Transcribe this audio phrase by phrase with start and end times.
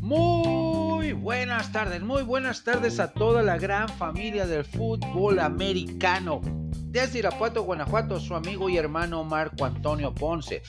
[0.00, 6.40] Muy buenas tardes, muy buenas tardes a toda la gran familia del fútbol americano.
[6.86, 10.62] Desde Irapuato, Guanajuato, su amigo y hermano Marco Antonio Ponce.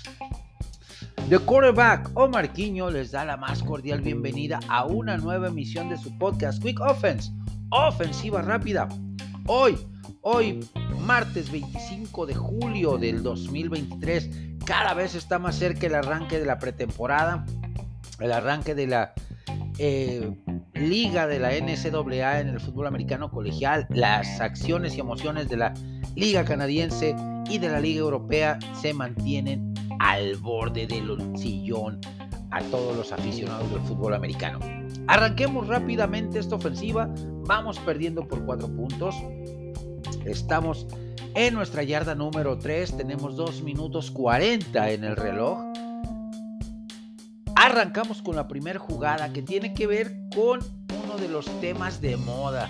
[1.30, 5.98] The quarterback Omar Quiño les da la más cordial bienvenida a una nueva emisión de
[5.98, 7.32] su podcast Quick Offense,
[7.70, 8.90] ofensiva rápida.
[9.48, 9.78] Hoy,
[10.22, 10.60] hoy,
[11.00, 16.60] martes 25 de julio del 2023, cada vez está más cerca el arranque de la
[16.60, 17.46] pretemporada,
[18.20, 19.14] el arranque de la
[19.78, 20.32] eh,
[20.74, 25.74] liga de la NCAA en el fútbol americano colegial, las acciones y emociones de la
[26.16, 27.16] liga canadiense
[27.50, 32.00] y de la liga europea se mantienen al borde del sillón
[32.52, 34.60] a todos los aficionados del fútbol americano.
[35.08, 37.10] Arranquemos rápidamente esta ofensiva.
[37.46, 39.16] Vamos perdiendo por cuatro puntos.
[40.26, 40.88] Estamos
[41.36, 42.98] en nuestra yarda número 3.
[42.98, 45.60] Tenemos 2 minutos 40 en el reloj.
[47.56, 50.60] Arrancamos con la primera jugada que tiene que ver con
[51.06, 52.70] uno de los temas de moda.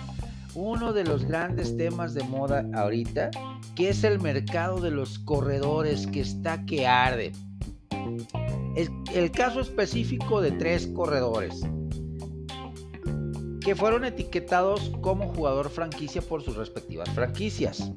[0.55, 3.31] Uno de los grandes temas de moda ahorita,
[3.75, 7.31] que es el mercado de los corredores que está que arde.
[9.15, 11.61] El, caso específico de tres corredores
[13.61, 17.91] que fueron etiquetados como jugador franquicia por sus respectivas franquicias.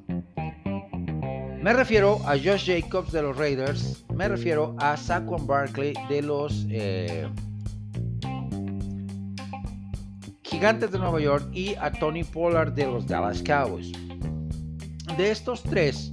[1.66, 6.64] Me refiero a Josh Jacobs de los Raiders, me refiero a Saquon Barkley de los
[6.70, 7.28] eh,
[10.44, 13.90] Gigantes de Nueva York y a Tony Pollard de los Dallas Cowboys.
[15.16, 16.12] De estos tres,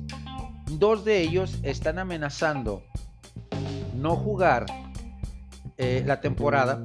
[0.72, 2.82] dos de ellos están amenazando
[3.96, 4.66] no jugar
[5.78, 6.84] eh, la temporada,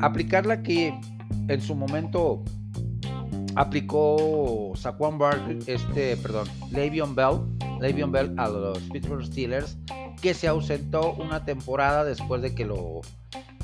[0.00, 0.92] aplicar la que
[1.46, 2.42] en su momento
[3.54, 7.42] aplicó Saquon Barkley, este, perdón, Le'Veon Bell,
[7.80, 9.78] Le'Veon Bell a los Pittsburgh Steelers,
[10.20, 13.00] que se ausentó una temporada después de que lo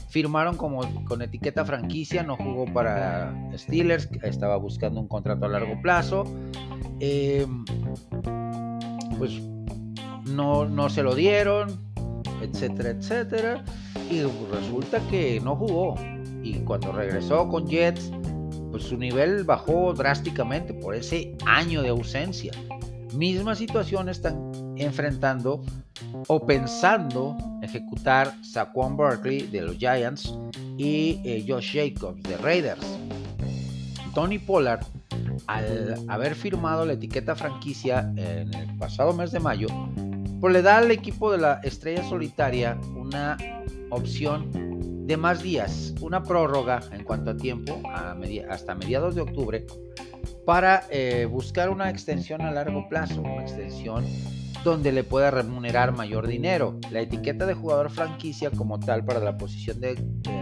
[0.09, 5.81] firmaron como con etiqueta franquicia, no jugó para Steelers, estaba buscando un contrato a largo
[5.83, 6.25] plazo.
[7.01, 7.65] Em,
[9.19, 9.43] pues
[10.27, 11.81] no, no se lo dieron,
[12.41, 13.65] etcétera, etcétera.
[14.11, 15.97] Y resulta que no jugó.
[16.43, 18.13] Y cuando regresó con Jets,
[18.71, 22.53] pues su nivel bajó drásticamente por ese año de ausencia.
[23.17, 25.63] Misma situación están enfrentando
[26.27, 30.35] o pensando ejecutar Saquon Barkley de los Giants
[30.77, 32.99] y eh, Josh Jacobs de Raiders.
[34.15, 34.85] Tony Pollard,
[35.47, 39.69] al haber firmado la etiqueta franquicia en el pasado mes de mayo,
[40.41, 43.37] pues le da al equipo de la estrella solitaria una
[43.91, 44.51] opción
[45.07, 47.81] de más días, una prórroga en cuanto a tiempo,
[48.49, 49.67] hasta mediados de octubre,
[50.45, 54.05] para eh, buscar una extensión a largo plazo, una extensión
[54.63, 56.79] donde le pueda remunerar mayor dinero.
[56.91, 59.97] La etiqueta de jugador franquicia como tal para la posición de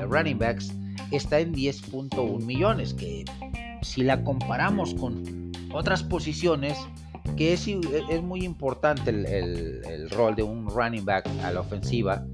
[0.09, 0.73] running backs
[1.11, 3.25] está en 10.1 millones, que
[3.83, 6.79] si la comparamos con otras posiciones,
[7.37, 12.25] que es, es muy importante el rol de un running back a la ofensiva,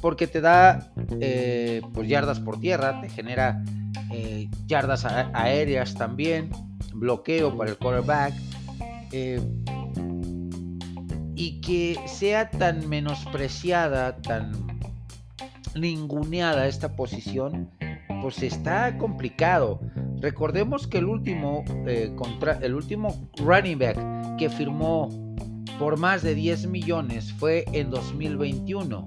[0.00, 0.90] porque te da
[1.20, 3.62] eh, pues yardas por tierra, te genera
[4.10, 6.50] eh, yardas aéreas también,
[6.94, 8.34] bloqueo para el quarterback.
[9.12, 9.40] Eh,
[11.34, 14.52] y que sea tan menospreciada, tan
[15.74, 17.70] ninguneada esta posición,
[18.20, 19.80] pues está complicado.
[20.20, 21.64] Recordemos que el último,
[22.16, 25.08] contra, el último running back que firmó
[25.78, 29.06] por más de 10 millones fue en 2021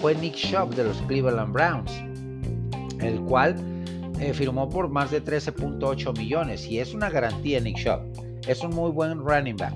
[0.00, 1.92] fue Nick Shop de los Cleveland Browns,
[3.00, 3.54] el cual
[4.20, 8.00] eh, firmó por más de 13.8 millones y es una garantía Nick Shop.
[8.46, 9.74] Es un muy buen running back.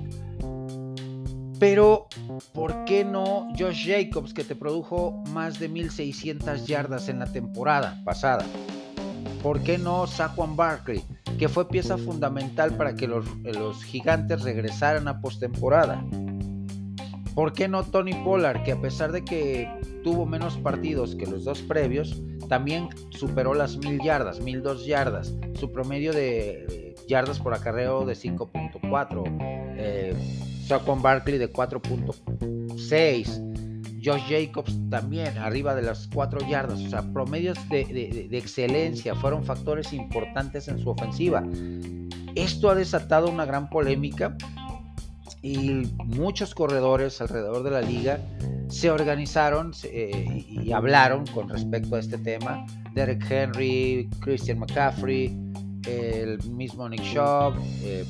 [1.59, 2.07] Pero,
[2.53, 8.01] ¿por qué no Josh Jacobs, que te produjo más de 1.600 yardas en la temporada
[8.03, 8.45] pasada?
[9.41, 11.03] ¿Por qué no Saquon Barkley,
[11.39, 16.05] que fue pieza fundamental para que los, los gigantes regresaran a postemporada?
[17.33, 19.69] ¿Por qué no Tony Pollard, que a pesar de que
[20.03, 25.33] tuvo menos partidos que los dos previos, también superó las mil yardas, mil dos yardas,
[25.59, 29.23] su promedio de yardas por acarreo de 5.4,
[29.77, 30.13] eh,
[30.67, 37.57] Saquon Barkley de 4.6, Josh Jacobs también arriba de las 4 yardas, o sea, promedios
[37.69, 41.43] de excelencia fueron factores importantes en su ofensiva.
[42.35, 44.35] Esto ha desatado una gran polémica
[45.45, 48.19] y muchos corredores alrededor de la liga
[48.67, 52.65] se organizaron eh, y hablaron con respecto a este tema.
[52.95, 55.37] Derek Henry, Christian McCaffrey,
[55.85, 57.53] el mismo Nick Shaw,
[57.83, 58.05] eh,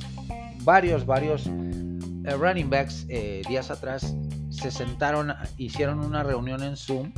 [0.63, 4.15] varios, varios eh, running backs días atrás
[4.49, 7.11] se sentaron, hicieron una reunión en Zoom,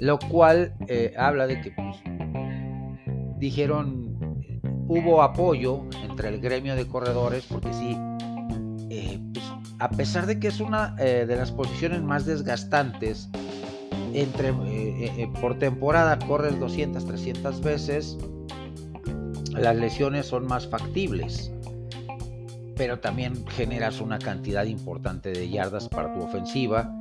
[0.00, 1.96] lo cual eh, habla de que pues,
[3.38, 4.18] dijeron,
[4.88, 8.13] hubo apoyo entre el gremio de corredores, porque sí, eh,
[9.84, 13.28] a pesar de que es una eh, de las posiciones más desgastantes,
[14.14, 14.54] entre,
[15.40, 18.16] por temporada corres 200, 300 veces,
[19.50, 21.52] las lesiones son más factibles
[22.76, 26.92] pero también generas una cantidad importante de yardas para tu ofensiva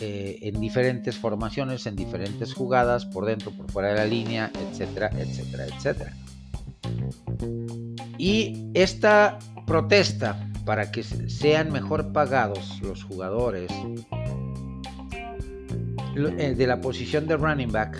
[0.00, 5.10] eh, en diferentes formaciones, en diferentes jugadas, por dentro, por fuera de la línea, etcétera,
[5.16, 6.12] etcétera, etcétera.
[8.18, 13.72] Y esta protesta para que sean mejor pagados los jugadores
[16.14, 17.98] eh, de la posición de running back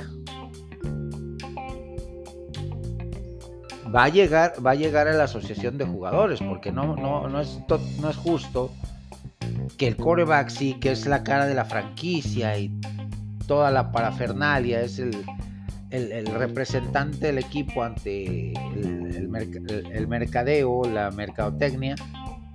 [3.95, 7.41] va a llegar, va a llegar a la asociación de jugadores, porque no, no, no,
[7.41, 7.59] es,
[8.03, 8.71] no es justo
[9.79, 12.71] que el coreback sí, que es la cara de la franquicia y
[13.47, 15.15] toda la parafernalia, es el,
[16.27, 21.97] representante del equipo ante el, mercadeo, la mercadotecnia,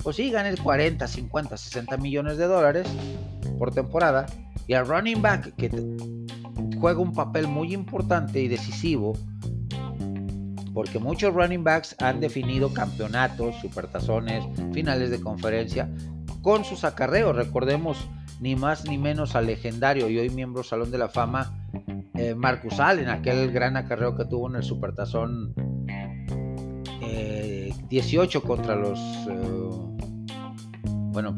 [0.04, 2.88] pues sí, gane 40, 50, 60 millones de dólares
[3.58, 4.26] por temporada.
[4.68, 5.70] Y al running back, que
[6.80, 9.14] juega un papel muy importante y decisivo,
[10.74, 15.90] porque muchos running backs han definido campeonatos, supertazones, finales de conferencia
[16.42, 17.36] con sus acarreos.
[17.36, 17.98] Recordemos
[18.40, 21.54] ni más ni menos al legendario y hoy miembro Salón de la Fama
[22.16, 25.54] eh, Marcus Allen, aquel gran acarreo que tuvo en el supertazón
[27.90, 29.00] 18 eh, contra los...
[29.00, 29.83] Eh,
[31.14, 31.36] bueno,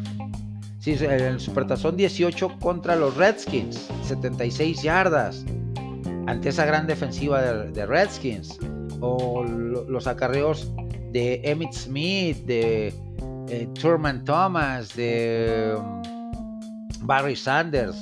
[0.79, 5.45] sí, el supertazón 18 contra los Redskins, 76 yardas
[6.25, 8.57] ante esa gran defensiva de Redskins
[9.01, 10.71] o los acarreos
[11.11, 12.93] de Emmett Smith, de
[13.49, 15.77] eh, Turman Thomas, de
[17.01, 17.95] Barry Sanders,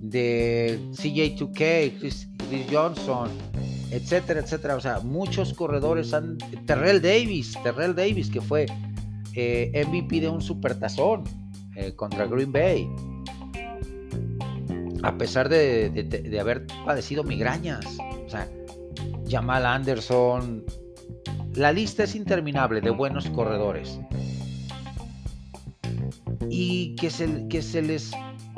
[0.00, 2.28] de CJ2K, Chris,
[2.70, 3.30] Johnson,
[3.90, 4.76] etcétera, etcétera.
[4.76, 6.36] O sea, muchos corredores han.
[6.66, 8.66] Terrell Davis, Terrell Davis, que fue
[9.38, 11.24] eh, MVP de un supertazón
[11.74, 12.88] eh, contra Green Bay.
[15.02, 17.84] A pesar de, haber padecido migrañas.
[18.24, 18.48] O sea,
[19.28, 20.64] Jamal Anderson.
[21.54, 24.00] La lista es interminable de buenos corredores.
[26.48, 28.12] Y que se, que se les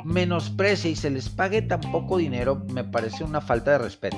[0.05, 4.17] menosprecie y se les pague tan poco dinero me parece una falta de respeto.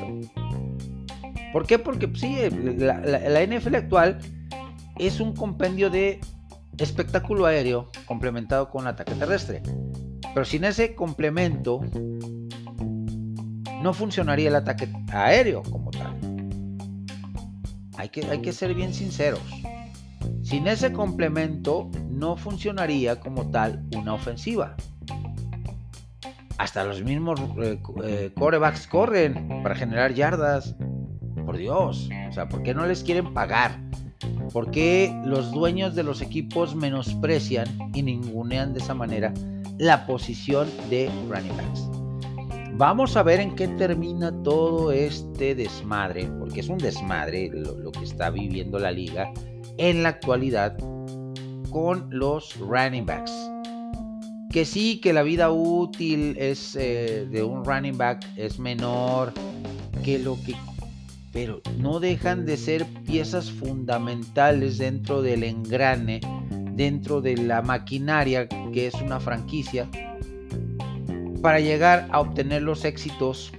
[1.53, 1.79] ¿Por qué?
[1.79, 2.37] Porque pues, sí,
[2.77, 4.19] la NFL actual
[4.99, 6.19] es un compendio de
[6.81, 9.61] espectáculo aéreo complementado con ataque terrestre.
[10.33, 11.81] Pero sin ese complemento
[13.81, 16.17] no funcionaría el ataque aéreo como tal.
[17.97, 19.41] Hay que, hay que ser bien sinceros.
[20.43, 24.75] Sin ese complemento no funcionaría como tal una ofensiva.
[26.57, 30.75] Hasta los mismos eh, eh, corebacks corren para generar yardas.
[31.45, 32.09] Por Dios.
[32.29, 33.79] O sea, ¿por qué no les quieren pagar?
[34.51, 39.33] ¿Por qué los dueños de los equipos menosprecian y ningunean de esa manera
[39.77, 41.87] la posición de running backs?
[42.73, 48.03] Vamos a ver en qué termina todo este desmadre, porque es un desmadre lo, que
[48.03, 49.31] está viviendo la liga
[49.77, 50.77] en la actualidad
[51.69, 53.31] con los running backs.
[54.49, 59.31] Que sí, que la vida útil es eh, de un running back es menor
[60.03, 60.55] que lo que...
[61.31, 66.19] Pero no dejan de ser piezas fundamentales dentro del engrane,
[66.73, 69.89] dentro de la maquinaria que es una franquicia
[71.41, 73.51] para llegar a obtener los éxitos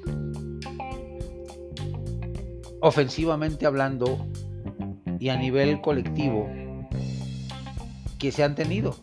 [2.80, 4.26] ofensivamente hablando
[5.18, 6.48] y a nivel colectivo
[8.18, 8.96] que se han tenido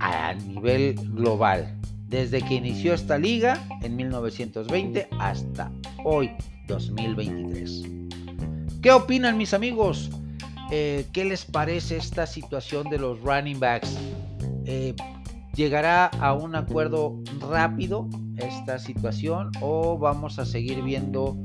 [0.00, 1.78] a nivel global.
[2.08, 5.72] Desde que inició esta liga en 1920 hasta
[6.04, 6.30] hoy
[6.66, 7.82] 2023.
[8.82, 10.10] ¿Qué opinan mis amigos?
[10.70, 13.96] Eh, ¿Qué les parece esta situación de los running backs?
[14.64, 14.94] Eh,
[15.54, 21.36] ¿Llegará a un acuerdo rápido esta situación o vamos a seguir viendo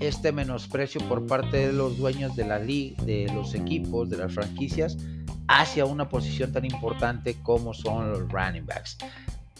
[0.00, 4.34] este menosprecio por parte de los dueños de la liga, de los equipos, de las
[4.34, 4.98] franquicias
[5.46, 8.98] hacia una posición tan importante como son los running backs?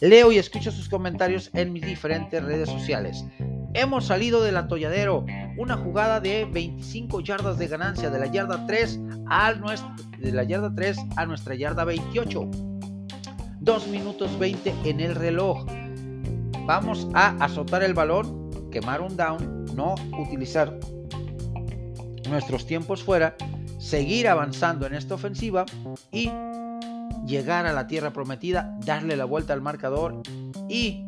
[0.01, 3.25] Leo y escucho sus comentarios en mis diferentes redes sociales.
[3.75, 5.25] Hemos salido del atolladero,
[5.57, 10.45] una jugada de 25 yardas de ganancia de la yarda 3 a nuestra, de la
[10.45, 12.51] yarda 3 a nuestra yarda 28
[13.61, 15.65] 2 minutos 20 en el reloj.
[16.67, 20.79] Vamos a azotar el balón, quemar un down, no utilizar
[22.29, 23.37] nuestros tiempos fuera,
[23.79, 25.65] seguir avanzando en esta ofensiva
[26.13, 26.31] y
[27.27, 30.23] llegar a la tierra prometida, darle la vuelta al marcador
[30.69, 31.07] y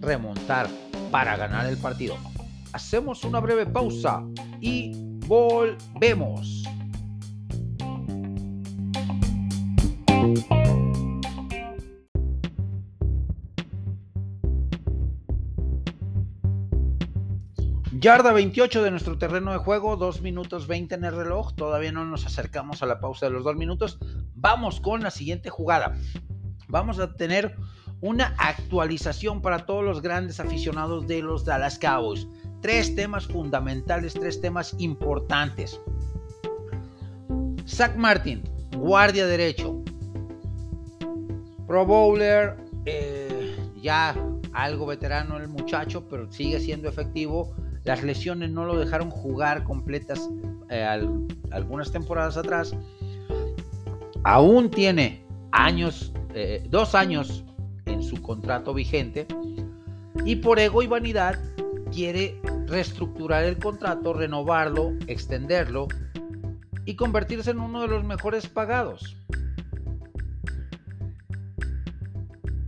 [0.00, 0.68] remontar
[1.10, 2.16] para ganar el partido.
[2.72, 4.22] Hacemos una breve pausa
[4.60, 4.92] y
[5.26, 6.64] volvemos.
[18.04, 22.04] Yarda 28 de nuestro terreno de juego, 2 minutos 20 en el reloj, todavía no
[22.04, 23.98] nos acercamos a la pausa de los 2 minutos.
[24.34, 25.96] Vamos con la siguiente jugada.
[26.68, 27.56] Vamos a tener
[28.02, 32.28] una actualización para todos los grandes aficionados de los Dallas Cowboys.
[32.60, 35.80] Tres temas fundamentales, tres temas importantes.
[37.66, 38.42] Zach Martin,
[38.76, 39.82] guardia derecho.
[41.66, 44.14] Pro Bowler, eh, ya
[44.52, 50.30] algo veterano el muchacho, pero sigue siendo efectivo las lesiones no lo dejaron jugar completas
[50.70, 50.82] eh,
[51.50, 52.74] algunas temporadas atrás.
[54.24, 57.44] Aún tiene años, eh, dos años
[57.84, 59.26] en su contrato vigente.
[60.24, 61.38] Y por ego y vanidad
[61.92, 65.88] quiere reestructurar el contrato, renovarlo, extenderlo
[66.86, 69.16] y convertirse en uno de los mejores pagados.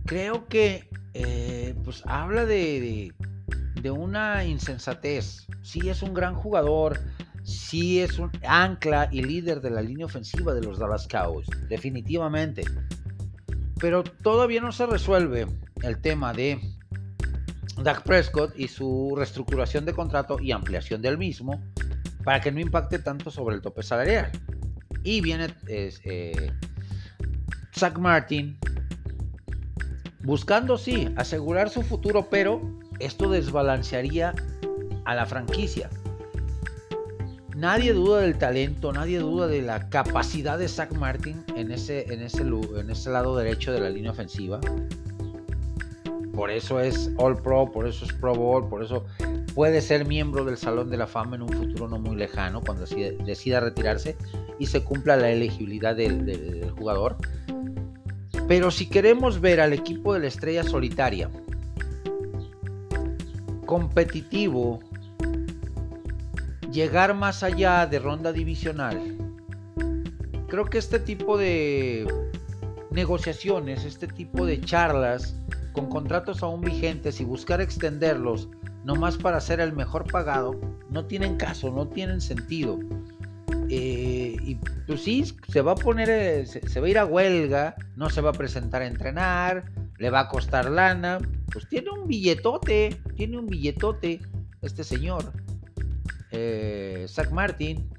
[0.05, 3.13] Creo que eh, pues habla de, de
[3.85, 5.47] una insensatez.
[5.61, 6.99] Sí es un gran jugador,
[7.43, 12.63] sí es un ancla y líder de la línea ofensiva de los Dallas Cowboys, definitivamente.
[13.79, 15.47] Pero todavía no se resuelve
[15.83, 16.59] el tema de
[17.81, 21.61] Dak Prescott y su reestructuración de contrato y ampliación del mismo
[22.23, 24.31] para que no impacte tanto sobre el tope salarial.
[25.03, 26.51] Y viene eh,
[27.73, 28.57] Zach Martin
[30.23, 32.61] buscando, sí, asegurar su futuro, pero
[32.99, 34.33] esto desbalancearía
[35.05, 35.89] a la franquicia.
[37.55, 42.21] Nadie duda del talento, nadie duda de la capacidad de Zach Martin en ese, en
[42.21, 44.59] ese, lado derecho de la línea ofensiva.
[46.35, 49.05] Por eso es All Pro, por eso es Pro Bowl, por eso
[49.55, 52.85] puede ser miembro del Salón de la Fama en un futuro no muy lejano, cuando
[52.85, 54.15] decida, retirarse
[54.59, 57.17] y se cumpla la elegibilidad del jugador.
[58.47, 61.27] Pero si queremos ver al equipo de la estrella solitaria
[63.67, 64.79] competitivo,
[66.71, 68.99] llegar más allá de ronda divisional.
[70.47, 72.07] Creo que este tipo de
[72.89, 75.35] negociaciones, este tipo de charlas
[75.73, 78.49] con contratos aún vigentes y buscar extenderlos
[78.83, 80.59] nomás para ser el mejor pagado,
[80.89, 82.79] no tienen caso, no tienen sentido.
[83.69, 84.55] Eh, y
[84.87, 88.21] pues sí, se va a poner, eh, se, va a ir a huelga, no se
[88.21, 89.65] va a presentar a entrenar,
[89.97, 91.19] le va a costar lana,
[91.51, 94.19] pues tiene un billetote, tiene un billetote
[94.61, 95.31] este señor,
[96.31, 97.89] eh, Zach Martin.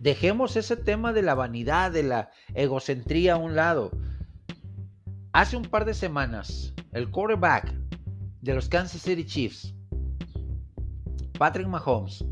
[0.00, 3.90] Dejemos ese tema de la vanidad, de la egocentría a un lado.
[5.32, 7.74] Hace un par de semanas, el quarterback
[8.40, 9.74] de los Kansas City Chiefs,
[11.38, 12.24] Patrick Mahomes,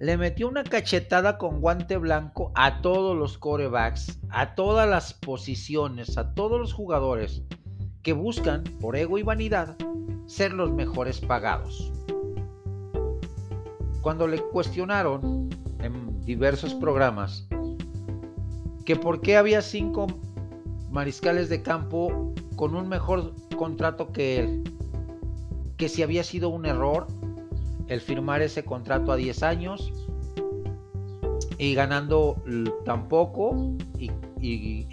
[0.00, 6.16] le metió una cachetada con guante blanco a todos los corebacks, a todas las posiciones,
[6.16, 7.42] a todos los jugadores
[8.02, 9.76] que buscan, por ego y vanidad,
[10.24, 11.92] ser los mejores pagados.
[14.00, 17.46] Cuando le cuestionaron en diversos programas
[18.86, 20.06] que por qué había cinco
[20.90, 24.64] mariscales de campo con un mejor contrato que él,
[25.76, 27.06] que si había sido un error
[27.90, 29.92] el firmar ese contrato a 10 años
[31.58, 32.42] y ganando
[32.86, 34.10] tan poco y,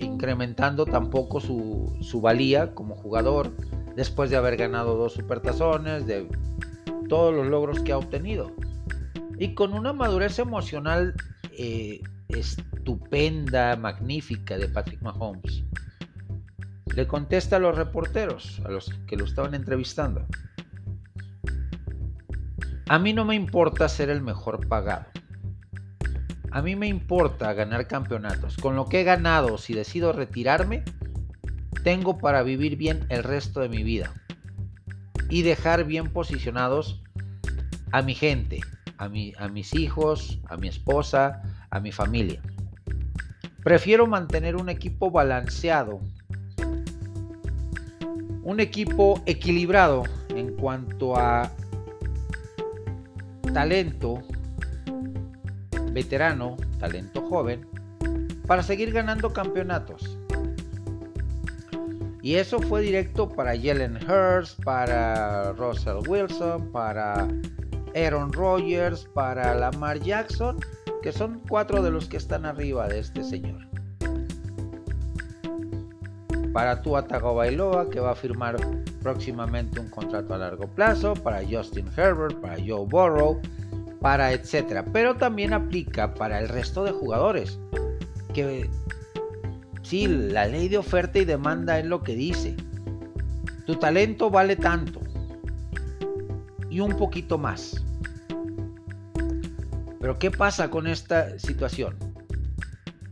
[0.04, 3.52] incrementando tan poco su, su, valía como jugador
[3.96, 6.28] después de haber ganado dos supertazones, de
[7.08, 8.52] todos los logros que ha obtenido.
[9.38, 11.14] Y con una madurez emocional
[11.52, 15.64] eh, estupenda, magnífica de Patrick Mahomes.
[16.94, 20.26] Le contesta a los reporteros, a los que lo estaban entrevistando.
[22.90, 25.08] A mí no me importa ser el mejor pagado.
[26.52, 28.56] A mí me importa ganar campeonatos.
[28.56, 30.84] Con lo que he ganado, si decido retirarme,
[31.84, 34.14] tengo para vivir bien el resto de mi vida.
[35.30, 37.04] Y dejar bien posicionados
[37.92, 38.62] a mi gente,
[38.98, 42.42] a, mis hijos, a mi esposa, a mi familia.
[43.66, 46.00] Prefiero mantener un equipo balanceado,
[48.44, 51.52] un equipo equilibrado en cuanto a
[53.54, 54.22] talento
[55.92, 57.68] veterano, talento joven,
[58.46, 60.18] para seguir ganando campeonatos.
[62.22, 67.28] Y eso fue directo para Jalen Hurst, para Russell Wilson, para
[67.96, 70.58] Aaron Rodgers, para Lamar Jackson,
[71.02, 73.67] que son cuatro de los que están arriba de este señor.
[76.58, 78.56] Para Tua Tagovailoa, que va a firmar
[79.04, 83.40] próximamente un contrato a largo plazo, para Justin Herbert, para Joe Burrow,
[84.02, 84.84] para etcétera.
[84.92, 87.60] Pero también aplica para el resto de jugadores.
[88.34, 88.68] Que
[89.84, 92.56] sí, la ley de oferta y demanda es lo que dice.
[93.68, 95.00] Tu talento vale tanto.
[96.72, 97.86] Y un poquito más.
[100.00, 101.98] Pero ¿qué pasa con esta situación?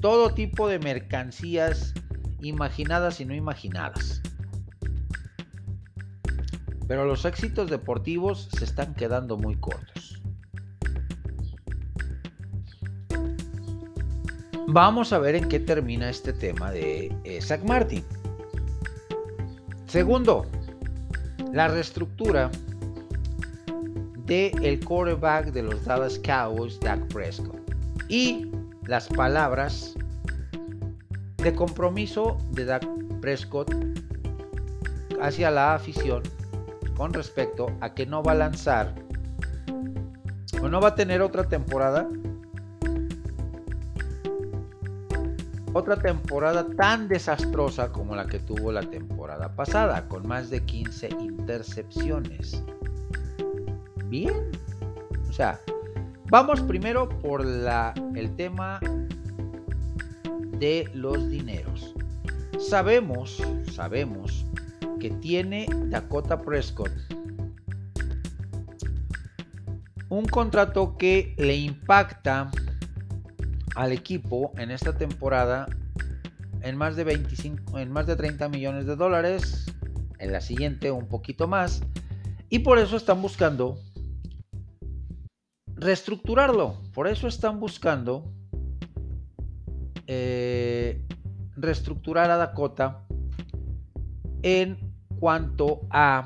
[0.00, 1.94] todo tipo de mercancías
[2.40, 4.20] imaginadas y no imaginadas.
[6.88, 10.20] Pero los éxitos deportivos se están quedando muy cortos.
[14.66, 18.04] Vamos a ver en qué termina este tema de eh, Zach Martin.
[19.86, 20.46] Segundo,
[21.52, 22.50] la reestructura
[24.32, 27.60] del el quarterback de los Dallas Cowboys, Dak Prescott.
[28.08, 28.50] Y
[28.86, 29.94] las palabras
[31.36, 32.86] de compromiso de Dak
[33.20, 33.70] Prescott
[35.20, 36.22] hacia la afición
[36.96, 38.94] con respecto a que no va a lanzar
[40.62, 42.08] o no va a tener otra temporada
[45.74, 51.08] otra temporada tan desastrosa como la que tuvo la temporada pasada con más de 15
[51.20, 52.62] intercepciones
[54.12, 54.50] bien
[55.28, 55.58] o sea
[56.32, 58.80] Vamos primero por la, el tema
[60.58, 61.94] de los dineros.
[62.58, 63.36] Sabemos,
[63.70, 64.46] sabemos
[64.98, 66.90] que tiene Dakota Prescott
[70.08, 72.50] un contrato que le impacta
[73.74, 75.66] al equipo en esta temporada
[76.62, 79.66] en más de 25 en más de 30 millones de dólares
[80.18, 81.82] en la siguiente un poquito más
[82.48, 83.78] y por eso están buscando
[85.82, 86.76] reestructurarlo.
[86.94, 88.24] Por eso están buscando
[90.06, 91.04] eh,
[91.56, 93.04] reestructurar a Dakota
[94.42, 94.78] en
[95.18, 96.24] cuanto a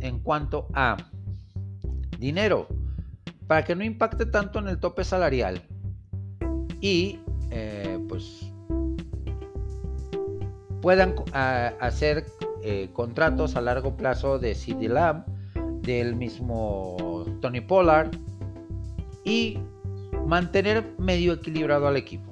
[0.00, 0.96] en cuanto a
[2.18, 2.68] dinero
[3.46, 5.60] para que no impacte tanto en el tope salarial
[6.80, 7.18] y
[7.50, 8.50] eh, pues
[10.80, 12.24] puedan hacer
[12.62, 14.88] eh, contratos a largo plazo de CD
[15.90, 18.10] del mismo Tony Pollard
[19.24, 19.58] y
[20.24, 22.30] mantener medio equilibrado al equipo.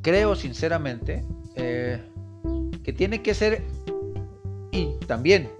[0.00, 1.24] Creo sinceramente
[1.56, 2.00] eh,
[2.82, 3.62] que tiene que ser
[4.72, 5.50] y también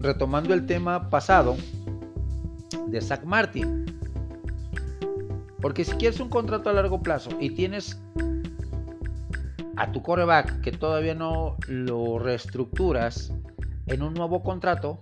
[0.00, 1.56] retomando el tema pasado
[2.86, 3.84] de Zach Martin.
[5.60, 8.00] Porque si quieres un contrato a largo plazo y tienes
[9.76, 13.32] a tu coreback que todavía no lo reestructuras
[13.86, 14.98] en un nuevo contrato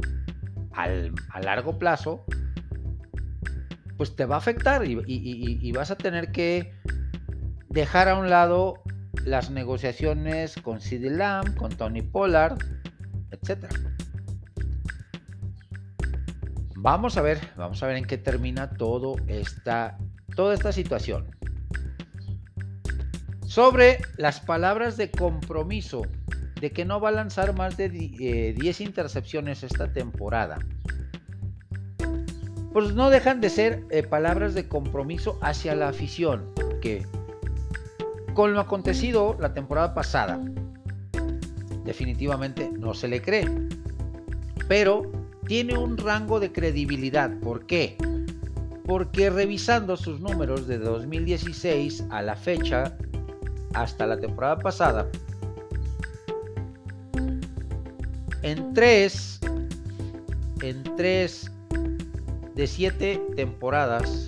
[0.73, 2.25] a largo plazo,
[3.97, 6.75] pues te va a afectar y, vas a tener que
[7.69, 8.83] dejar a un lado
[9.25, 12.59] las negociaciones con CD Lamb, con Tony Pollard,
[13.31, 13.67] etc.
[16.77, 19.97] Vamos a ver, vamos a ver en qué termina todo esta,
[20.35, 21.34] toda esta situación.
[23.55, 26.03] Sobre las palabras de compromiso
[26.61, 30.59] de que no va a lanzar más de 10 eh, intercepciones esta temporada.
[32.73, 36.51] pues no dejan de ser eh, palabras de compromiso hacia la afición,
[36.83, 37.07] que
[38.35, 40.41] con lo acontecido la temporada pasada,
[41.85, 43.49] definitivamente no se le cree,
[44.67, 45.13] pero
[45.47, 47.31] tiene un rango de credibilidad.
[47.39, 47.97] ¿Por qué?
[48.85, 52.97] Porque revisando sus números de 2016 a la fecha,
[53.75, 55.09] hasta la temporada pasada,
[58.43, 59.41] en tres,
[60.63, 61.51] en tres
[62.55, 64.27] de siete temporadas,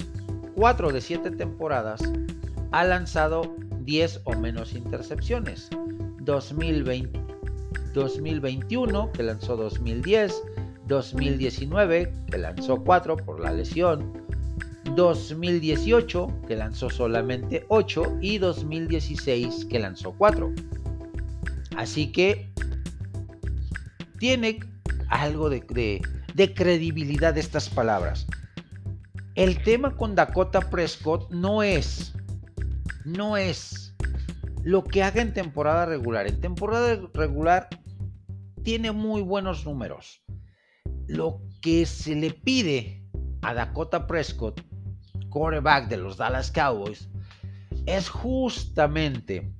[0.54, 2.02] cuatro de siete temporadas,
[2.72, 3.54] ha lanzado
[3.86, 5.68] 10 o menos intercepciones.
[6.20, 7.20] 2020,
[7.94, 10.42] 2021, que lanzó 2010,
[10.86, 14.25] 2019, que lanzó 4 por la lesión,
[14.96, 20.52] 2018, que lanzó solamente 8, y 2016, que lanzó 4.
[21.76, 22.50] Así que
[24.18, 24.60] tiene
[25.08, 26.02] algo de,
[26.54, 28.26] credibilidad estas palabras.
[29.34, 32.14] El tema con Dakota Prescott no es,
[33.04, 33.94] no es
[34.64, 36.26] lo que haga en temporada regular.
[36.26, 37.68] En temporada regular
[38.62, 40.22] tiene muy buenos números.
[41.06, 43.04] Lo que se le pide
[43.42, 44.62] a Dakota Prescott,
[45.36, 47.10] quarterback de los Dallas Cowboys,
[47.84, 49.52] es justamente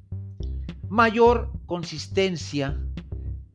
[0.89, 2.81] mayor consistencia,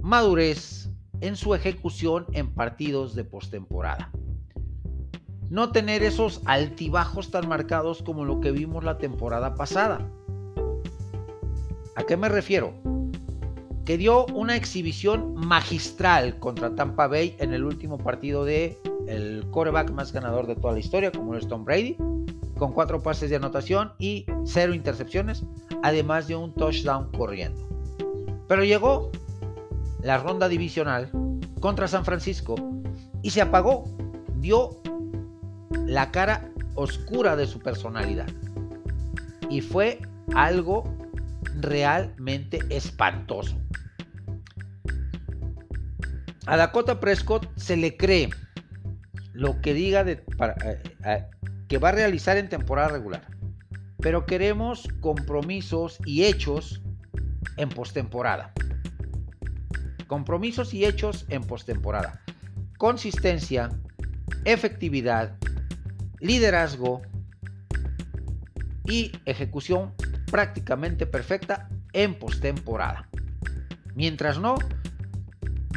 [0.04, 4.12] madurez en su ejecución en partidos de postemporada.
[5.50, 10.08] No tener esos altibajos tan marcados como lo que vimos la temporada pasada.
[11.96, 12.76] ¿A qué me refiero?
[13.84, 19.92] que dio una exhibición magistral contra Tampa Bay en el último partido de el quarterback
[19.92, 21.98] más ganador de toda la historia, como es Tom Brady,
[22.62, 25.43] con cuatro pases de anotación y cero intercepciones,
[25.82, 27.67] además de un touchdown corriendo.
[28.47, 29.10] Pero llegó
[30.04, 31.10] la ronda divisional
[31.60, 32.54] contra San Francisco
[33.24, 33.86] y se apagó,
[34.36, 34.80] dio
[35.88, 38.28] la cara oscura de su personalidad.
[39.50, 40.00] Y fue
[40.36, 40.84] algo
[41.62, 43.56] realmente espantoso.
[46.45, 48.30] A Dakota Prescott se le cree
[49.34, 51.26] lo que diga de, eh, eh,
[51.72, 53.26] que va a realizar en temporada regular.
[54.00, 56.82] Pero queremos compromisos y hechos
[57.56, 58.52] en postemporada.
[60.08, 62.20] Compromisos y hechos en postemporada.
[62.78, 63.70] Consistencia,
[64.44, 65.38] efectividad,
[66.20, 67.04] liderazgo
[68.84, 69.94] y ejecución
[70.30, 73.08] prácticamente perfecta en postemporada.
[73.96, 74.56] Mientras no,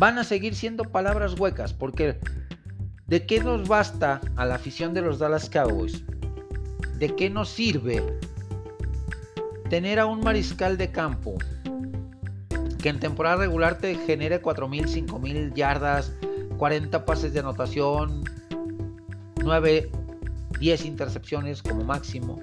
[0.01, 2.19] van a seguir siendo palabras huecas, porque
[3.15, 6.03] ¿de qué nos basta a la afición de los Dallas Cowboys?
[6.99, 8.03] ¿De qué nos sirve
[9.71, 11.37] tener a un mariscal de campo
[12.83, 16.13] que en temporada regular te genere 4.000, 5.000 yardas,
[16.59, 18.25] 40 pases de anotación,
[19.45, 19.93] 9,
[20.59, 22.41] 10 intercepciones como máximo?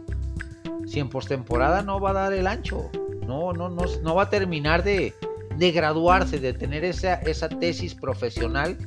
[0.87, 2.89] Si en postemporada no va a dar el ancho,
[3.27, 5.13] no, no, no, no va a terminar de,
[5.57, 8.77] graduarse, de tener esa tesis profesional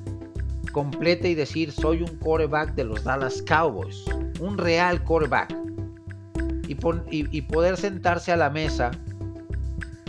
[0.75, 4.05] completa y decir soy un quarterback de los Dallas Cowboys,
[4.41, 5.57] un real quarterback.
[6.67, 6.77] Y,
[7.11, 8.91] y, poder sentarse a la mesa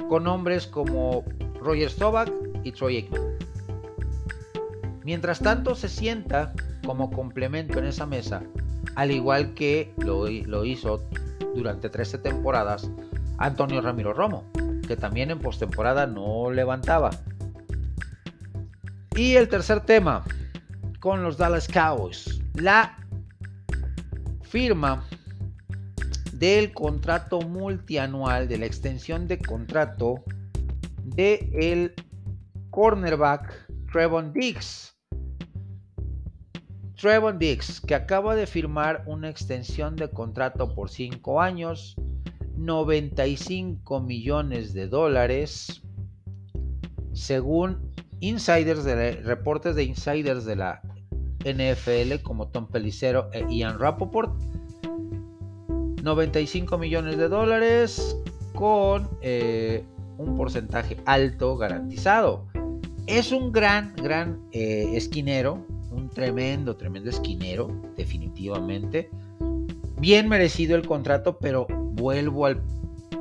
[0.07, 1.23] con hombres como
[1.61, 2.31] Roger Stovak
[2.63, 3.21] y Troy Aikman.
[5.03, 6.53] Mientras tanto se sienta
[6.85, 8.41] como complemento en esa mesa,
[8.95, 11.01] al igual que lo, lo hizo
[11.53, 12.89] durante 13 temporadas
[13.37, 14.45] Antonio Ramiro Romo
[14.85, 17.11] que también en postemporada no levantaba.
[19.15, 20.23] Y el tercer tema
[21.05, 22.97] con los Dallas Cowboys, la
[24.41, 25.07] firma
[26.33, 30.23] del contrato multianual, de la extensión de contrato
[31.03, 31.93] de el
[32.71, 34.97] cornerback Trevon Diggs.
[36.99, 41.95] Trevon Diggs, que acaba de firmar una extensión de contrato por 5 años,
[42.57, 45.83] 95 millones de dólares,
[47.13, 47.91] según
[48.21, 50.81] insiders de reportes de insiders de la
[51.45, 54.33] NFL como Tom Pelicero e Ian Rappaport.
[56.03, 58.17] 95 millones de dólares
[58.53, 59.83] con eh,
[60.17, 62.45] un porcentaje alto garantizado.
[63.07, 69.09] Es un gran, gran eh, esquinero, un tremendo, tremendo esquinero, definitivamente.
[69.99, 72.61] Bien merecido el contrato, pero vuelvo al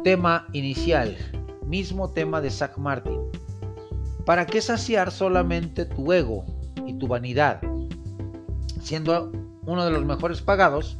[0.02, 1.16] tema inicial,
[1.66, 3.20] mismo tema de Zach Martin.
[4.24, 6.44] ¿Para qué saciar solamente tu ego
[6.87, 7.60] y tu vanidad?
[8.85, 9.33] Siendo
[9.64, 10.99] uno de los mejores pagados,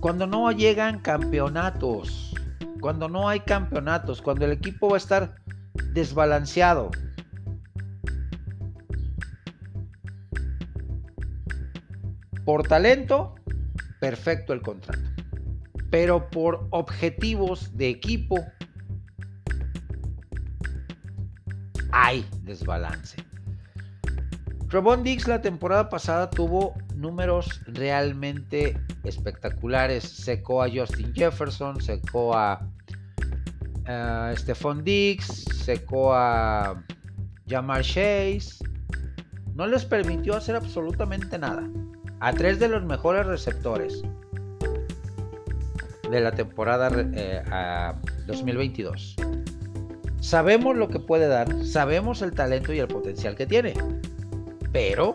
[0.00, 2.34] cuando no llegan campeonatos,
[2.80, 5.36] cuando no hay campeonatos, cuando el equipo va a estar
[5.92, 6.90] desbalanceado.
[12.44, 13.36] Por talento,
[14.00, 15.08] perfecto el contrato.
[15.88, 18.44] Pero por objetivos de equipo,
[21.92, 23.33] hay desbalance.
[24.74, 30.02] Robon Dix la temporada pasada tuvo números realmente espectaculares.
[30.02, 32.60] Secó a Justin Jefferson, secó a,
[34.34, 36.82] Stephon Dix, secó a
[37.48, 38.56] Jamar Chase.
[39.54, 41.70] No les permitió hacer absolutamente nada.
[42.18, 44.02] A tres de los mejores receptores
[46.10, 46.90] de la temporada
[48.26, 49.14] 2022.
[49.18, 49.24] Eh,
[50.18, 53.74] sabemos lo que puede dar, sabemos el talento y el potencial que tiene.
[54.74, 55.14] Pero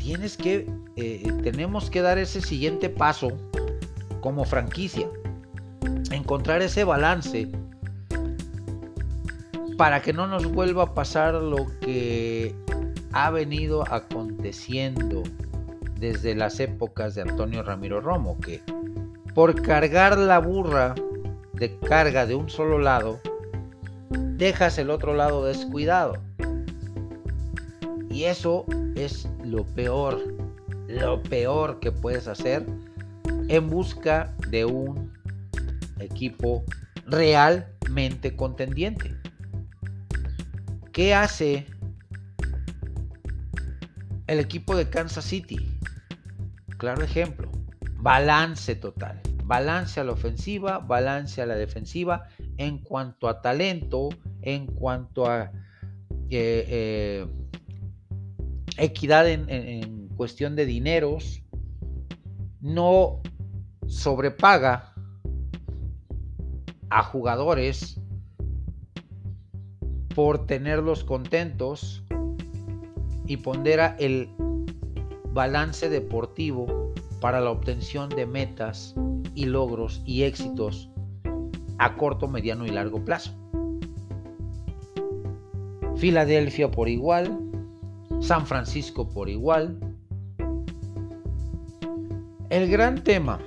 [0.00, 3.28] tienes que, eh, tenemos que dar ese siguiente paso
[4.20, 5.08] como franquicia.
[6.10, 7.48] Encontrar ese balance
[9.76, 12.52] para que no nos vuelva a pasar lo que
[13.12, 15.22] ha venido aconteciendo
[16.00, 18.60] desde las épocas de Antonio Ramiro Romo, que
[19.36, 20.96] por cargar la burra
[21.52, 23.20] de carga de un solo lado,
[24.10, 26.14] dejas el otro lado descuidado.
[28.10, 30.34] Y eso es lo peor,
[30.88, 32.66] lo peor que puedes hacer
[33.48, 35.12] en busca de un
[35.98, 36.64] equipo
[37.06, 39.14] realmente contendiente.
[40.92, 41.66] ¿Qué hace
[44.26, 45.78] el equipo de Kansas City?
[46.76, 47.50] Claro ejemplo,
[47.96, 49.20] balance total.
[49.48, 54.10] Balance a la ofensiva, balance a la defensiva en cuanto a talento,
[54.42, 55.50] en cuanto a
[56.28, 57.26] eh, eh,
[58.76, 61.42] equidad en, cuestión de dineros,
[62.60, 63.22] no
[63.86, 64.92] sobrepaga
[66.90, 67.98] a jugadores
[70.14, 72.04] por tenerlos contentos
[73.26, 74.28] y pondera el
[75.32, 78.94] balance deportivo para la obtención de metas
[79.38, 80.90] y logros y éxitos
[81.78, 83.30] a corto, mediano y largo plazo.
[85.94, 87.38] Filadelfia por igual,
[88.18, 89.78] San Francisco por igual.
[92.50, 93.38] El gran tema,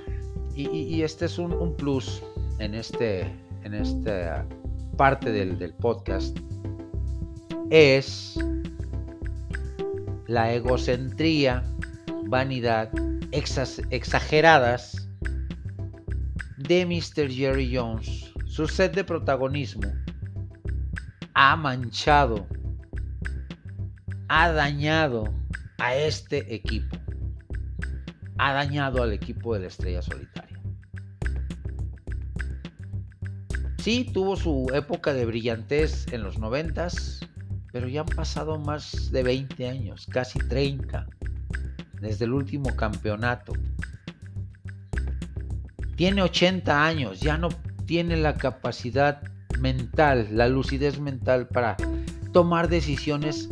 [0.54, 2.22] y, este es un, plus
[2.58, 3.30] en, este,
[3.62, 4.46] en esta
[4.96, 6.38] parte del, del podcast,
[7.68, 8.38] es
[10.26, 11.62] la egocentría,
[12.28, 12.90] vanidad,
[13.30, 15.01] exageradas
[16.72, 17.30] de Mr.
[17.30, 18.32] Jerry Jones.
[18.46, 19.92] Su sed de protagonismo
[21.34, 22.46] ha manchado,
[24.28, 25.34] ha dañado
[25.78, 26.96] a este equipo.
[28.38, 30.58] Ha dañado al equipo de la estrella solitaria.
[33.78, 37.20] Sí, tuvo su época de brillantez en los noventas,
[37.70, 41.06] pero ya han pasado más de 20 años, casi 30,
[42.00, 43.52] desde el último campeonato.
[45.96, 47.48] Tiene 80 años, ya no
[47.86, 49.22] tiene la capacidad
[49.58, 51.76] mental, la lucidez mental para
[52.32, 53.50] tomar decisiones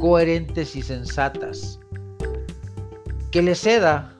[0.00, 1.78] coherentes y sensatas.
[3.30, 4.14] Que le ceda,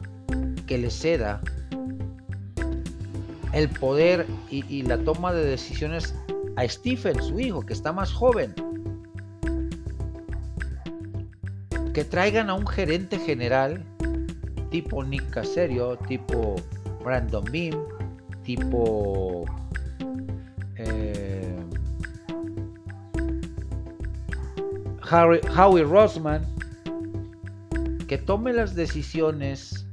[0.67, 1.41] que le ceda
[3.53, 6.15] el poder y, la toma de decisiones
[6.57, 8.55] a Stephen, su hijo, que está más joven.
[11.95, 13.83] Que traigan a un gerente general
[14.71, 16.57] tipo Nick Caserio, tipo
[17.07, 17.85] Brandon Beam,
[18.43, 19.45] tipo
[20.75, 21.57] eh,
[25.09, 26.45] Howie Rossman,
[28.09, 29.87] que tome las decisiones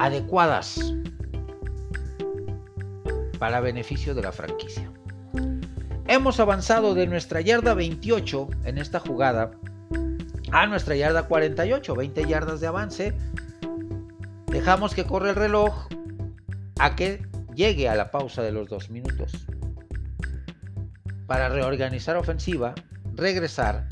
[0.00, 0.92] adecuadas
[3.38, 4.90] para beneficio de la franquicia.
[6.08, 9.52] Hemos avanzado de nuestra yarda 28 en esta jugada
[10.50, 13.14] a nuestra yarda 48, 20 yardas de avance.
[14.54, 15.88] Dejamos que corre el reloj
[16.78, 19.48] a que llegue a la pausa de los dos minutos.
[21.26, 22.72] Para reorganizar ofensiva,
[23.14, 23.88] regresar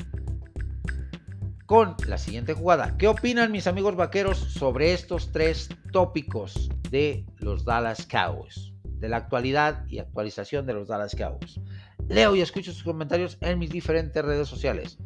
[1.66, 2.96] con la siguiente jugada.
[2.96, 8.72] ¿Qué opinan mis amigos vaqueros sobre estos tres tópicos de los Dallas Cowboys?
[8.84, 11.58] De la actualidad y actualización de los Dallas Cowboys.
[12.06, 14.96] Leo y escucho sus comentarios en mis diferentes redes sociales.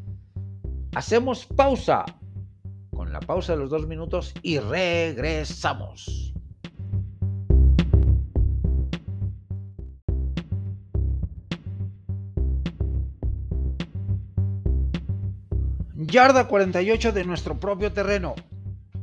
[0.95, 2.05] Hacemos pausa
[3.21, 6.33] pausa de los dos minutos y regresamos.
[16.09, 18.35] Yarda 48 de nuestro propio terreno.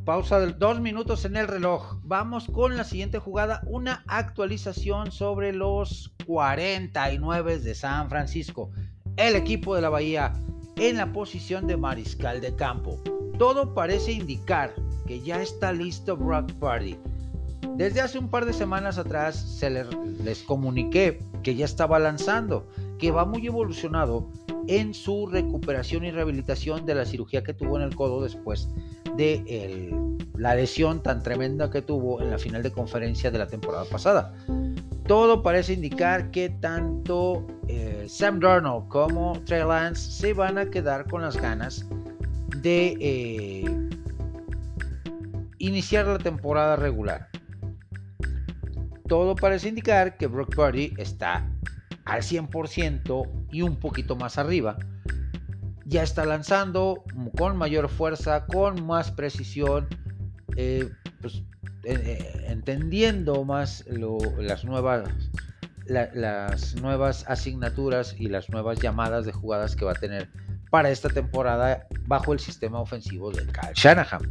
[0.05, 1.97] Pausa de dos minutos en el reloj.
[2.03, 3.61] Vamos con la siguiente jugada.
[3.65, 8.71] Una actualización sobre los 49 de San Francisco.
[9.17, 10.33] El equipo de la Bahía
[10.77, 12.99] en la posición de mariscal de campo.
[13.37, 14.73] Todo parece indicar
[15.07, 16.97] que ya está listo Brock Party.
[17.75, 19.87] Desde hace un par de semanas atrás se les,
[20.23, 22.67] les comuniqué que ya estaba lanzando,
[22.99, 24.29] que va muy evolucionado
[24.67, 28.69] en su recuperación y rehabilitación de la cirugía que tuvo en el codo después
[29.17, 29.91] de
[30.37, 34.33] la lesión tan tremenda que tuvo en la final de conferencia de la temporada pasada.
[35.07, 41.07] Todo parece indicar que tanto eh, Sam Darnold como Trey Lance se van a quedar
[41.09, 41.85] con las ganas
[42.61, 43.89] de eh,
[45.57, 47.27] iniciar la temporada regular.
[49.07, 51.45] Todo parece indicar que Brock Purdy está
[52.05, 54.77] al 100% y un poquito más arriba.
[55.85, 57.03] Ya está lanzando
[57.37, 59.87] con mayor fuerza, con más precisión,
[60.55, 60.89] eh,
[61.21, 61.43] pues,
[61.83, 65.09] eh, entendiendo más las, nuevas,
[65.85, 70.29] las nuevas asignaturas y las nuevas llamadas de jugadas que va a tener
[70.69, 74.21] para esta temporada bajo el sistema ofensivo de Kyle Shanahan.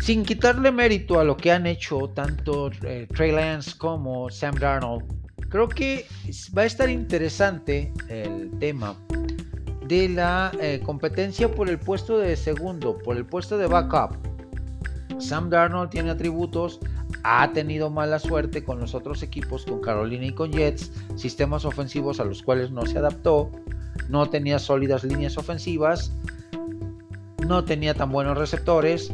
[0.00, 5.26] Sin quitarle mérito a lo que han hecho tanto eh, Trey Lance como Sam Darnold
[5.48, 6.06] Creo que
[6.56, 8.96] va a estar interesante el tema
[9.86, 14.16] de la eh, competencia por el puesto de segundo, por el puesto de backup.
[15.18, 16.80] Sam Darnold tiene atributos,
[17.22, 22.20] ha tenido mala suerte con los otros equipos, con Carolina y con Jets, sistemas ofensivos
[22.20, 23.50] a los cuales no se adaptó,
[24.08, 26.12] no tenía sólidas líneas ofensivas,
[27.46, 29.12] no tenía tan buenos receptores,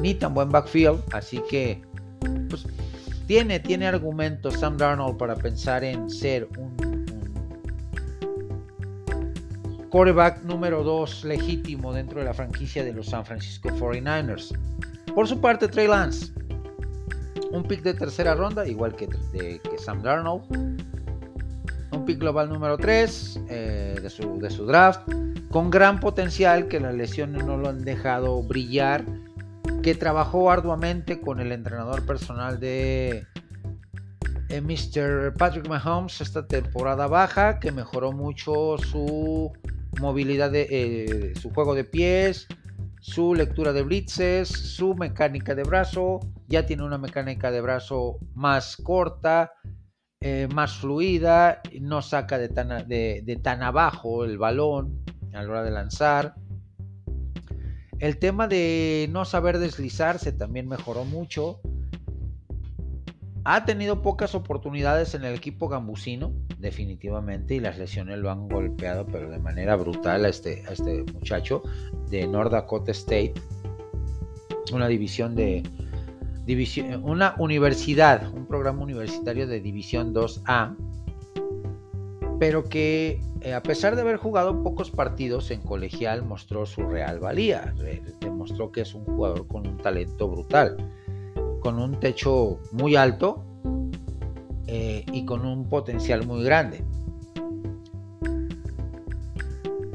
[0.00, 1.82] ni tan buen backfield, así que
[2.48, 2.66] pues,
[3.26, 6.72] tiene, tiene argumentos Sam Darnold para pensar en ser un,
[9.92, 14.56] quarterback número 2 legítimo dentro de la franquicia de los San Francisco 49ers.
[15.14, 16.32] Por su parte, Trey Lance,
[17.50, 19.08] un pick de tercera ronda, igual que,
[19.78, 20.42] Sam Darnold.
[21.92, 25.02] Un pick global número 3 eh, de, su, de su draft,
[25.50, 29.04] con gran potencial que las lesiones no lo han dejado brillar
[29.82, 33.26] que trabajó arduamente con el entrenador personal de
[34.48, 35.34] eh, Mr.
[35.36, 39.52] Patrick Mahomes esta temporada baja, que mejoró mucho su
[40.00, 42.46] movilidad de eh, su juego de pies,
[43.02, 48.76] su lectura de blitzes, su mecánica de brazo, ya tiene una mecánica de brazo más
[48.76, 49.54] corta,
[50.20, 55.62] eh, más fluida, no saca de tan, de tan abajo el balón a la hora
[55.64, 56.36] de lanzar.
[57.98, 61.60] El tema de no saber deslizarse también mejoró mucho.
[63.44, 69.04] Ha tenido pocas oportunidades en el equipo gambusino, definitivamente, y las lesiones lo han golpeado,
[69.06, 71.62] pero de manera brutal a este, este muchacho
[72.08, 73.34] de North Dakota State,
[74.72, 75.64] una división de
[76.46, 80.76] división, una universidad, un programa universitario de división 2A,
[82.38, 87.18] pero que eh, a pesar de haber jugado pocos partidos en colegial mostró su real
[87.18, 87.74] valía,
[88.20, 90.76] demostró que es un jugador con un talento brutal,
[91.62, 93.44] con un techo muy alto
[94.66, 96.84] eh, y con un potencial muy grande.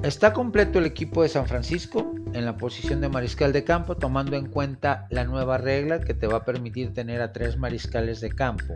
[0.03, 4.37] Está completo el equipo de San Francisco en la posición de mariscal de campo, tomando
[4.37, 8.29] en cuenta la nueva regla que te va a permitir tener a tres mariscales de
[8.29, 8.75] campo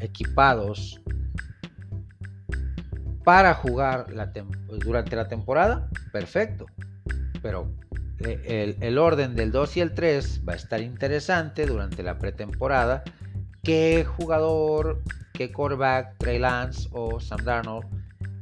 [0.00, 1.00] equipados
[3.24, 4.06] para jugar
[4.84, 6.66] durante la temporada, perfecto.
[7.42, 7.70] Pero
[8.20, 13.04] eh, el, orden del 2 y el 3 va a estar interesante durante la pretemporada.
[13.62, 15.02] ¿Qué jugador,
[15.34, 17.86] qué quarterback, Trey Lance o Sam Darnold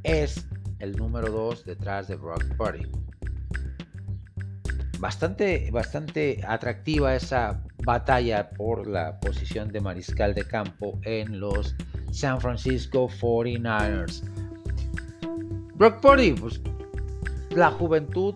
[0.03, 0.47] es
[0.79, 2.89] el número 2 detrás de Brock Purdy?
[4.99, 11.75] Bastante, bastante atractiva esa batalla por la posición de mariscal de campo en los
[12.11, 14.23] San Francisco 49ers.
[15.75, 16.59] Brock Purdy, pues
[17.51, 18.33] la juventud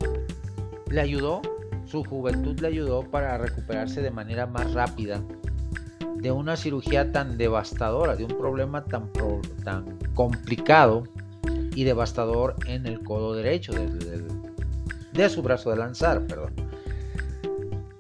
[0.92, 1.42] le ayudó,
[1.86, 5.22] su juventud le ayudó para recuperarse de manera más rápida
[6.18, 9.10] de una cirugía tan devastadora, de un problema tan,
[10.14, 11.04] complicado
[11.76, 16.54] y devastador en el codo derecho de, su brazo de lanzar, perdón.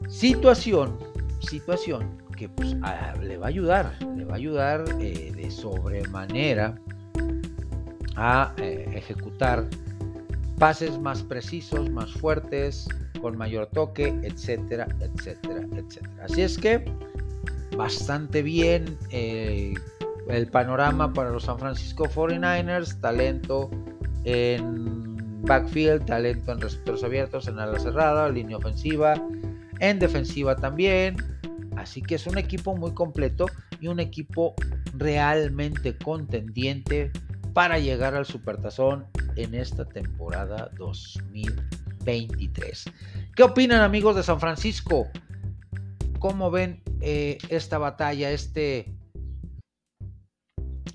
[0.07, 0.97] Situación,
[1.39, 2.75] situación que pues,
[3.21, 6.75] le va a ayudar, le va a ayudar eh, de sobremanera
[8.15, 9.67] a eh, ejecutar
[10.57, 12.87] pases más precisos, más fuertes,
[13.21, 16.25] con mayor toque, etcétera, etcétera, etcétera.
[16.25, 16.83] Así es que
[17.77, 19.73] bastante bien eh,
[20.27, 23.69] el panorama para los San Francisco 49ers, talento
[24.23, 29.13] en backfield, talento en receptores abiertos, en ala cerrada, línea ofensiva,
[29.79, 31.17] en defensiva también.
[31.77, 33.47] Así que es un equipo muy completo
[33.79, 34.53] y un equipo
[34.97, 37.11] realmente contendiente
[37.53, 42.85] para llegar al Supertazón en esta temporada 2023.
[43.35, 45.09] ¿Qué opinan amigos de San Francisco?
[46.19, 48.95] ¿Cómo ven eh, esta batalla, este,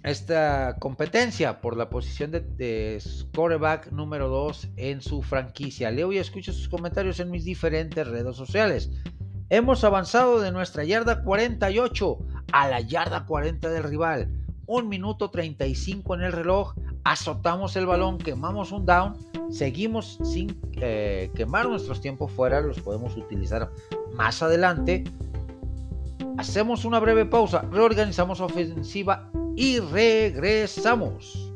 [0.02, 5.90] esta competencia por la posición de, de scoreback número 2 en su franquicia?
[5.90, 8.90] Leo y escucho sus comentarios en mis diferentes redes sociales.
[9.48, 12.18] Hemos avanzado de nuestra yarda 48
[12.52, 14.45] a la yarda 40 del rival.
[14.66, 16.74] Un minuto 35 en el reloj.
[17.04, 19.14] Azotamos el balón, quemamos un down.
[19.48, 22.60] Seguimos sin eh, quemar nuestros tiempos fuera.
[22.60, 23.70] Los podemos utilizar
[24.14, 25.04] más adelante.
[26.36, 27.64] Hacemos una breve pausa.
[27.70, 31.46] Reorganizamos ofensiva y regresamos.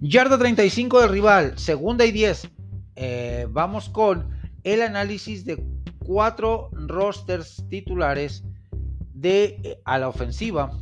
[0.00, 2.57] Yarda 35 del rival, segunda y 10.
[3.00, 4.28] Eh, vamos con
[4.64, 5.62] el análisis de
[6.04, 8.42] cuatro rosters titulares
[9.14, 10.72] de, eh, a la ofensiva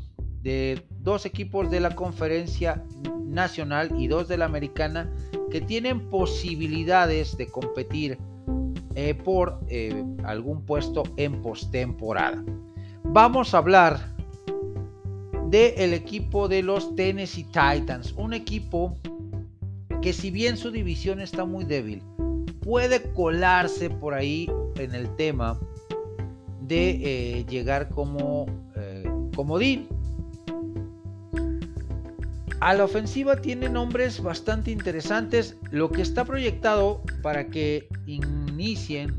[0.41, 2.83] de dos equipos de la conferencia
[3.27, 5.13] nacional y dos de la americana
[5.51, 8.19] que tienen posibilidades de competir
[8.95, 9.61] eh, por
[10.25, 12.43] algún puesto en postemporada.
[13.05, 14.17] Vamos a hablar
[15.51, 18.97] del equipo de los Tennessee Titans, un equipo
[20.07, 22.01] que si bien su división está muy débil,
[22.61, 25.59] puede colarse por ahí en el tema
[26.61, 26.91] de
[27.41, 28.47] eh, llegar como
[28.77, 29.03] eh,
[29.35, 29.89] comodín.
[32.61, 35.57] A la ofensiva tiene nombres bastante interesantes.
[35.73, 39.13] Lo que está proyectado para que inicien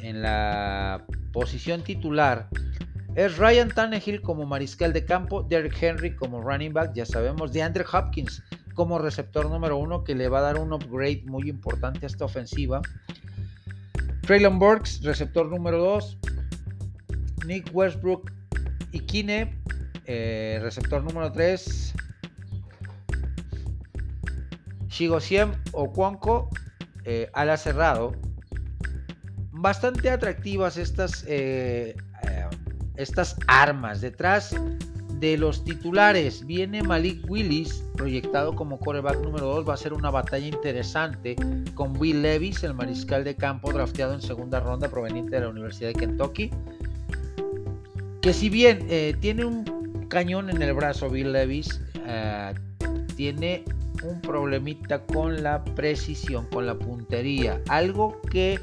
[0.00, 2.48] en la posición titular
[3.16, 7.62] es Ryan Tannehill como mariscal de campo, Derek Henry como running back, ya sabemos, de
[7.64, 8.44] Andrew Hopkins
[8.74, 12.24] como receptor número uno que le va a dar un upgrade muy importante a esta
[12.24, 12.80] ofensiva.
[14.22, 16.18] Traylon Burks, receptor número 2.
[17.46, 18.30] Nick Westbrook
[18.92, 19.60] y Kine,
[20.06, 21.94] eh, receptor número 3.
[24.88, 25.90] Shigosiem o
[27.04, 28.12] eh, ala cerrado.
[29.50, 32.46] Bastante atractivas estas, eh, eh,
[32.96, 34.00] estas armas.
[34.00, 34.54] Detrás
[35.22, 39.68] de los titulares viene Malik Willis, proyectado como coreback número 2.
[39.68, 41.36] Va a ser una batalla interesante
[41.76, 45.90] con Will Levis, el mariscal de campo drafteado en segunda ronda proveniente de la Universidad
[45.90, 46.50] de Kentucky.
[48.20, 52.52] Que si bien eh, tiene un cañón en el brazo Bill Levis, eh,
[53.14, 53.64] tiene
[54.02, 57.60] un problemita con la precisión, con la puntería.
[57.68, 58.58] Algo que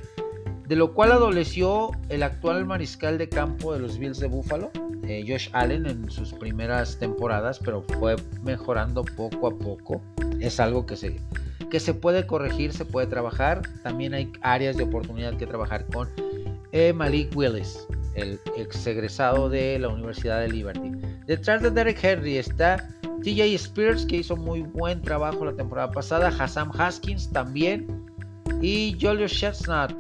[0.67, 4.71] de lo cual adoleció el actual mariscal de campo de los Bills de Buffalo
[5.09, 10.01] eh, Josh Allen en sus primeras temporadas, pero fue mejorando poco a poco.
[10.39, 11.15] Es algo que se,
[11.71, 13.63] que se puede corregir, se puede trabajar.
[13.81, 16.07] También hay áreas de oportunidad que trabajar con
[16.73, 20.91] eh, Malik Willis, el ex egresado de la Universidad de Liberty.
[21.25, 22.87] Detrás de Derek Henry está
[23.23, 26.27] TJ Spears, que hizo muy buen trabajo la temporada pasada.
[26.27, 28.05] Hassan Haskins también.
[28.61, 29.91] Y Julius Chestnut.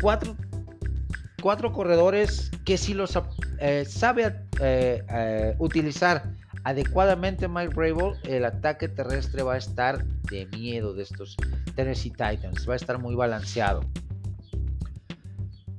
[0.00, 0.36] Cuatro,
[1.40, 3.18] cuatro corredores que si los
[3.58, 6.34] eh, sabe eh, eh, utilizar
[6.64, 11.36] adecuadamente Mike Brable, el ataque terrestre va a estar de miedo de estos
[11.74, 12.68] Tennessee Titans.
[12.68, 13.80] Va a estar muy balanceado.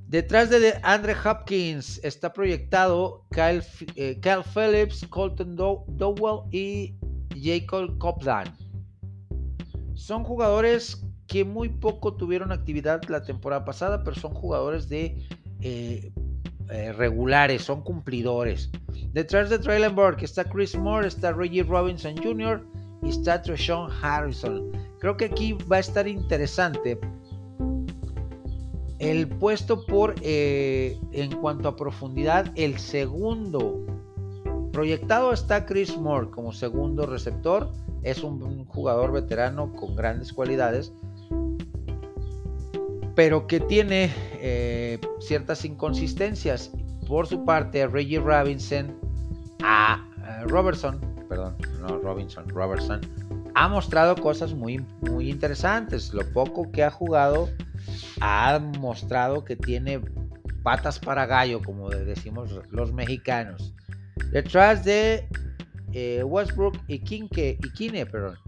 [0.08, 3.64] Detrás de Andre Hopkins está proyectado Kyle,
[4.54, 6.96] Phillips, Colton Dowell y
[7.42, 8.52] Jacob Copland.
[9.94, 15.16] Son jugadores que muy poco tuvieron actividad la temporada pasada, pero son jugadores de
[15.62, 16.12] eh,
[16.94, 18.70] regulares, son cumplidores.
[19.14, 22.66] Detrás de Traylon Burke está Chris Moore, está Reggie Robinson Jr.
[23.04, 24.72] y está Sean Harrison.
[25.00, 27.00] Creo que aquí va a estar interesante
[29.00, 33.84] el puesto por, eh, en cuanto a profundidad, el segundo.
[34.72, 37.72] Proyectado está Chris Moore como segundo receptor.
[38.04, 40.94] Es un jugador veterano con grandes cualidades
[43.22, 46.72] pero que tiene eh, ciertas inconsistencias.
[47.08, 48.98] Por su parte, Reggie Robinson,
[49.62, 50.04] a,
[50.48, 51.00] Robertson,
[51.30, 53.00] perdón, no Robinson, Robertson,
[53.54, 56.12] ha mostrado cosas muy, muy interesantes.
[56.16, 57.48] Lo poco que ha jugado
[58.22, 60.02] ha mostrado que tiene
[60.64, 63.76] patas para gallo, como decimos los mexicanos.
[64.32, 65.28] Detrás de
[65.94, 68.40] eh, Westbrook y, Kinke, y Kine, perdón,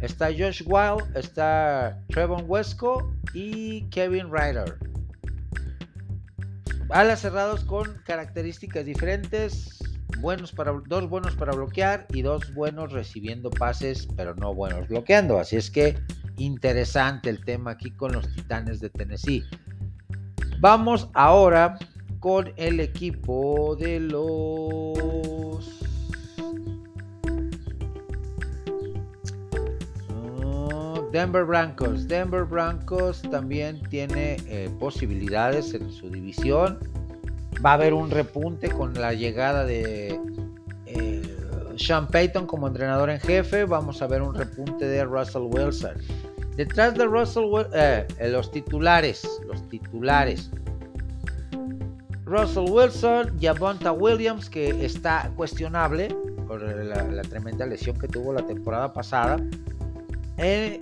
[0.00, 4.78] está Josh Wild, está Trevon Wesco y Kevin Ryder.
[6.90, 9.78] Alas cerrados con características diferentes.
[10.20, 15.38] Buenos para, dos buenos para bloquear y dos buenos recibiendo pases, pero no buenos bloqueando.
[15.38, 15.98] Así es que
[16.38, 19.44] interesante el tema aquí con los Titanes de Tennessee.
[20.60, 21.78] Vamos ahora
[22.20, 25.77] con el equipo de los
[31.12, 32.06] Denver Broncos.
[32.06, 36.78] Denver Broncos también tiene eh, posibilidades en su división.
[37.64, 40.20] Va a haber un repunte con la llegada de
[40.86, 41.22] eh,
[41.76, 43.64] Sean Payton como entrenador en jefe.
[43.64, 45.94] Vamos a ver un repunte de Russell Wilson.
[46.56, 50.50] Detrás de Russell Wilson, eh, los titulares, los titulares.
[52.24, 56.14] Russell Wilson, Javonta Williams, que está cuestionable
[56.46, 59.38] por la, tremenda lesión que tuvo la temporada pasada.
[60.36, 60.80] Eh,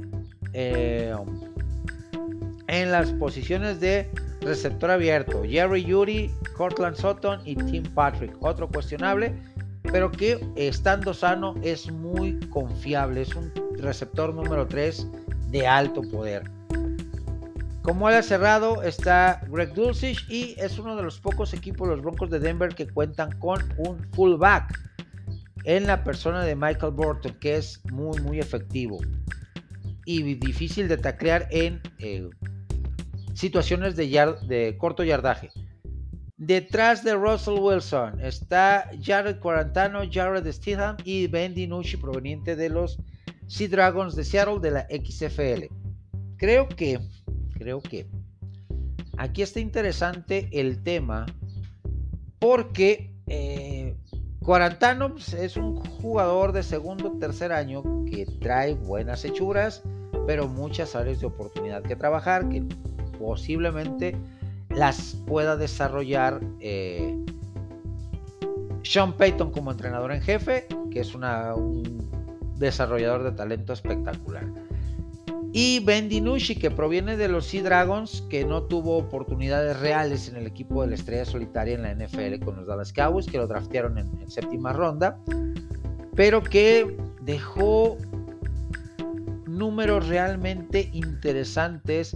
[2.69, 8.35] en las posiciones de receptor abierto, Jerry Yuri, Cortland Sutton y Tim Patrick.
[8.41, 9.35] Otro cuestionable,
[9.83, 13.23] pero que estando sano es muy confiable.
[13.23, 15.07] Es un receptor número 3
[15.51, 16.51] de alto poder.
[17.83, 22.31] Como ha cerrado está Greg Dulcich y es uno de los pocos equipos, los Broncos
[22.31, 24.77] de Denver, que cuentan con un fullback
[25.63, 28.99] en la persona de Michael Burton, que es muy, muy efectivo
[30.07, 32.27] y difícil de taclear en eh,
[33.35, 35.51] situaciones de, corto yardaje.
[36.39, 42.99] Detrás de Russell Wilson está Jared Quarantano, Jared Stidham y Ben DiNucci proveniente de los
[43.49, 45.67] Sea Dragons de Seattle de la XFL.
[46.37, 47.01] Creo que,
[47.59, 48.07] creo que
[49.17, 51.27] aquí está interesante el tema
[52.39, 53.97] porque eh,
[54.47, 59.83] Quarantano pues, es un jugador de segundo o tercer año que trae buenas hechuras,
[60.27, 62.65] pero muchas áreas de oportunidad que trabajar, que
[63.19, 64.17] posiblemente
[64.71, 67.17] las pueda desarrollar eh,
[68.83, 71.23] Sean Payton como entrenador en jefe, que es un
[72.57, 74.47] desarrollador de talento espectacular.
[75.53, 80.37] Y Ben DiNucci, que proviene de los Sea Dragons, que no tuvo oportunidades reales en
[80.37, 83.47] el equipo de la estrella solitaria en la NFL con los Dallas Cowboys, que lo
[83.47, 85.19] draftearon en séptima ronda,
[86.15, 87.97] pero que dejó
[89.57, 92.15] números realmente interesantes,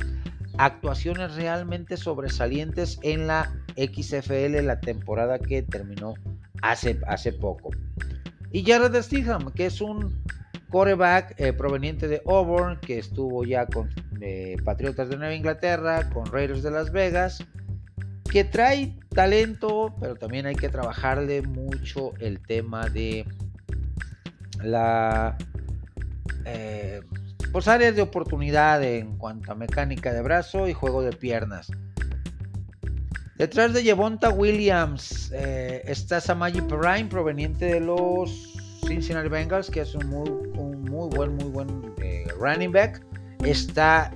[0.58, 6.14] actuaciones realmente sobresalientes en la XFL, la temporada que terminó
[6.62, 7.70] hace, hace poco.
[8.52, 10.22] Y Jared Stidham, que es un
[10.70, 13.88] coreback eh, proveniente de Auburn, que estuvo ya con
[14.20, 17.44] eh, Patriotas de Nueva Inglaterra, con Raiders de Las Vegas,
[18.30, 23.24] que trae talento, pero también hay que trabajarle mucho el tema de
[24.62, 25.36] la
[26.44, 27.00] eh,
[27.52, 31.70] pues áreas de oportunidad en cuanto a mecánica de brazo y juego de piernas.
[33.36, 38.54] Detrás de Yevonta Williams eh, está Samaji Perrine, proveniente de los
[38.86, 43.02] Cincinnati Bengals, que es un muy, buen, muy buen eh, running back.
[43.42, 44.12] Está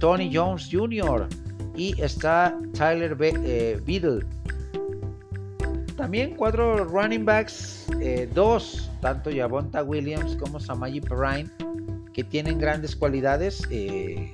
[0.00, 1.28] Tony Jones Jr.
[1.76, 4.26] y está Tyler Be Beadle.
[5.96, 7.86] También cuatro running backs,
[8.34, 11.48] dos, tanto Yavonta Williams como Samaji Perrine
[12.14, 14.32] que tienen grandes cualidades eh,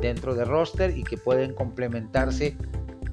[0.00, 2.56] dentro de roster y que pueden complementarse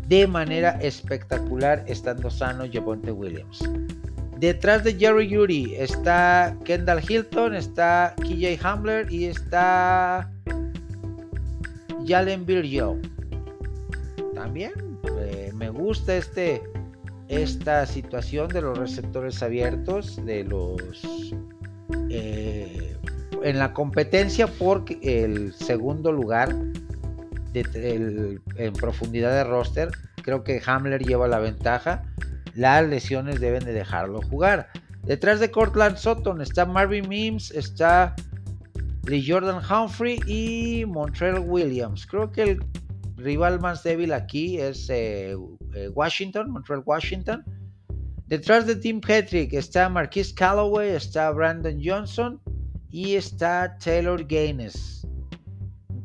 [0.07, 3.63] de manera espectacular estando sano Javonte Williams.
[4.39, 10.31] Detrás de Jerry Yuri está Kendall Hilton, está KJ Hamler y está
[12.05, 13.01] Jalen Virgil.
[14.33, 14.73] También
[15.19, 16.61] eh, me gusta este,
[17.29, 20.81] esta situación de los receptores abiertos, de los
[22.09, 22.95] eh,
[23.43, 26.55] en la competencia por el segundo lugar
[27.53, 29.91] en profundidad de roster.
[30.23, 32.03] Creo que Hamler lleva la ventaja.
[32.55, 34.69] Las lesiones deben de dejarlo jugar.
[35.03, 38.15] Detrás de Cortland Sutton está Marvin Mims, está
[39.05, 42.07] Lee Jordan Humphrey y Montreal Williams.
[42.07, 42.59] Creo que el
[43.15, 45.35] rival más débil aquí es eh,
[45.75, 47.43] eh, Washington, Montreal Washington.
[48.25, 52.41] Detrás de Tim Patrick está Marquis Calloway, está Brandon Johnson
[52.95, 55.05] y está Taylor Gaines.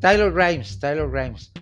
[0.00, 1.52] Taylor Grimes, Taylor Grimes.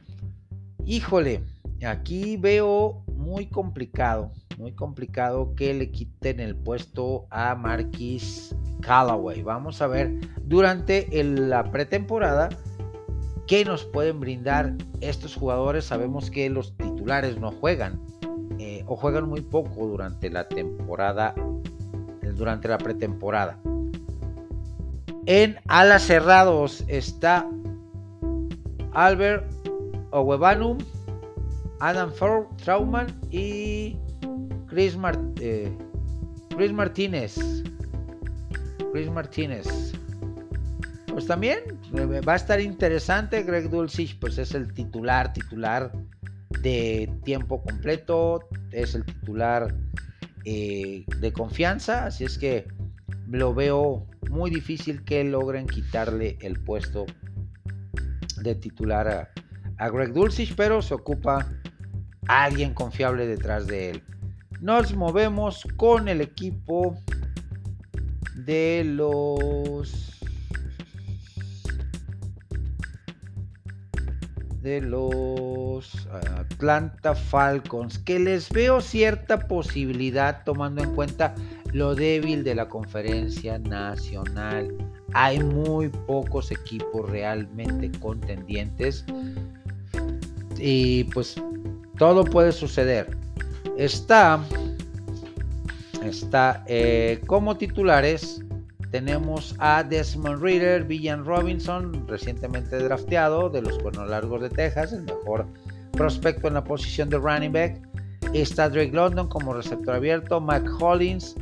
[0.87, 1.45] Híjole,
[1.87, 9.43] aquí veo muy complicado, muy complicado que le quiten el puesto a Marquis Callaway.
[9.43, 12.49] Vamos a ver durante la pretemporada
[13.47, 15.85] qué nos pueden brindar estos jugadores.
[15.85, 18.01] Sabemos que los titulares no juegan
[18.59, 21.35] eh, o juegan muy poco durante la temporada,
[22.35, 23.61] durante la pretemporada.
[25.29, 27.47] En alas cerrados está
[28.93, 29.45] Albert
[30.11, 30.79] Owebanum,
[31.81, 32.11] Adam
[32.65, 33.99] Trauman y
[34.69, 34.97] Chris,
[35.43, 35.71] eh,
[36.57, 37.37] Chris Martínez.
[38.91, 39.67] Chris Martínez.
[41.09, 41.59] Pues también
[41.95, 43.43] eh, va a estar interesante.
[43.43, 45.93] Greg Dulcich, pues es el titular, titular
[46.63, 48.49] de tiempo completo.
[48.73, 49.75] es el titular
[50.47, 52.67] eh, de confianza, así es que
[53.31, 57.07] lo veo muy difícil que logren quitarle el puesto
[58.43, 59.33] de titular
[59.79, 61.47] a, Greg Dulcich, pero se ocupa
[62.27, 64.03] alguien confiable detrás de él.
[64.61, 66.99] Nos movemos con el equipo
[68.35, 70.19] de los
[74.63, 81.35] de los Atlanta Falcons, que les veo cierta posibilidad tomando en cuenta
[81.73, 84.69] lo débil de la conferencia nacional.
[85.13, 89.05] Hay muy pocos equipos realmente contendientes
[90.59, 91.37] y pues
[91.99, 93.17] todo puede suceder.
[93.77, 94.41] Está,
[96.03, 98.43] está eh, como titulares
[98.91, 105.03] tenemos a Desmond Reader, Villan Robinson, recientemente drafteado de los Cuernos Largos de Texas, el
[105.03, 105.47] mejor
[105.93, 107.81] prospecto en la posición de running back.
[108.33, 111.35] Está Drake London como receptor abierto, Mac Hollins,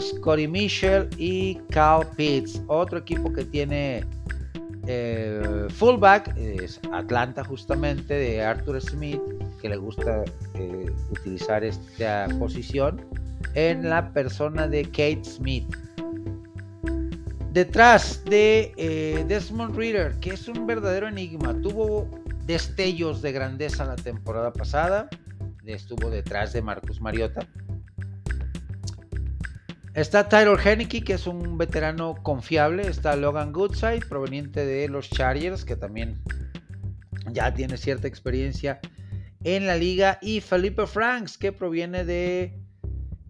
[0.00, 2.62] Scotty Mitchell y Cal Pitts.
[2.66, 4.04] Otro equipo que tiene
[4.86, 9.20] eh, fullback es Atlanta justamente de Arthur Smith,
[9.60, 13.00] que le gusta eh, utilizar esta posición
[13.54, 15.66] en la persona de Kate Smith.
[17.52, 22.08] Detrás de eh, Desmond Reader, que es un verdadero enigma, tuvo
[22.46, 25.08] destellos de grandeza la temporada pasada,
[25.66, 27.46] estuvo detrás de Marcus Mariota.
[29.94, 32.86] Está Tyler Henneke, que es un veterano confiable.
[32.86, 36.22] Está Logan Goodside, proveniente de los Chargers, que también
[37.30, 38.80] ya tiene cierta experiencia
[39.44, 40.18] en la liga.
[40.22, 42.58] Y Felipe Franks, que proviene de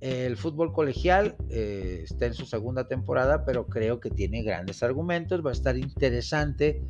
[0.00, 5.44] el fútbol colegial eh, está en su segunda temporada, pero creo que tiene grandes argumentos.
[5.44, 6.82] Va a estar interesante.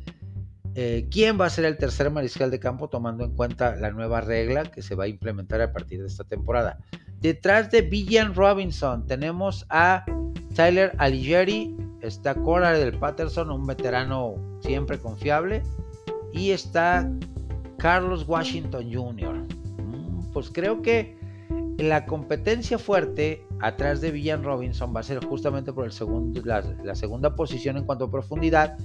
[0.75, 4.21] Eh, ¿Quién va a ser el tercer mariscal de campo tomando en cuenta la nueva
[4.21, 6.79] regla que se va a implementar a partir de esta temporada?
[7.19, 10.03] Detrás de Villan Robinson tenemos a
[10.55, 15.63] Tyler Alighieri, está Cora del Patterson, un veterano siempre confiable,
[16.33, 17.09] y está
[17.77, 19.35] Carlos Washington Jr.
[19.77, 21.15] Mm, pues creo que
[21.77, 26.95] la competencia fuerte atrás de Villan Robinson va a ser justamente por el segundo, la,
[26.95, 28.77] segunda posición en cuanto a profundidad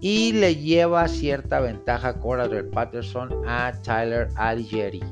[0.00, 5.02] y le lleva cierta ventaja Cordell Patterson a Tyler Alighieri.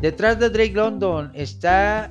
[0.00, 2.10] Detrás de Drake London está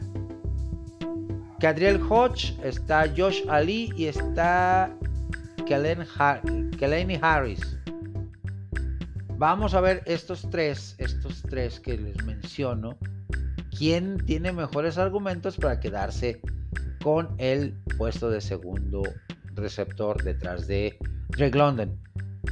[1.59, 4.91] Cadriel Hodge, está Josh Ali y está
[5.65, 7.77] Keleni Harris.
[9.37, 12.97] Vamos a ver estos tres, estos tres que les menciono
[13.77, 16.41] quién tiene mejores argumentos para quedarse
[17.03, 19.01] con el puesto de segundo
[19.55, 20.97] receptor detrás de
[21.37, 21.97] Drake London.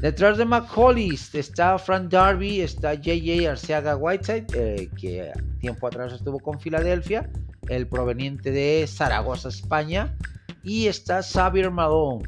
[0.02, 6.40] Detrás de McCauley está Frank Darby, está JJ Arceaga Whiteside, eh, que tiempo atrás estuvo
[6.40, 7.30] con Filadelfia,
[7.68, 10.16] el proveniente de Zaragoza, España,
[10.64, 12.24] y está Xavier Malone,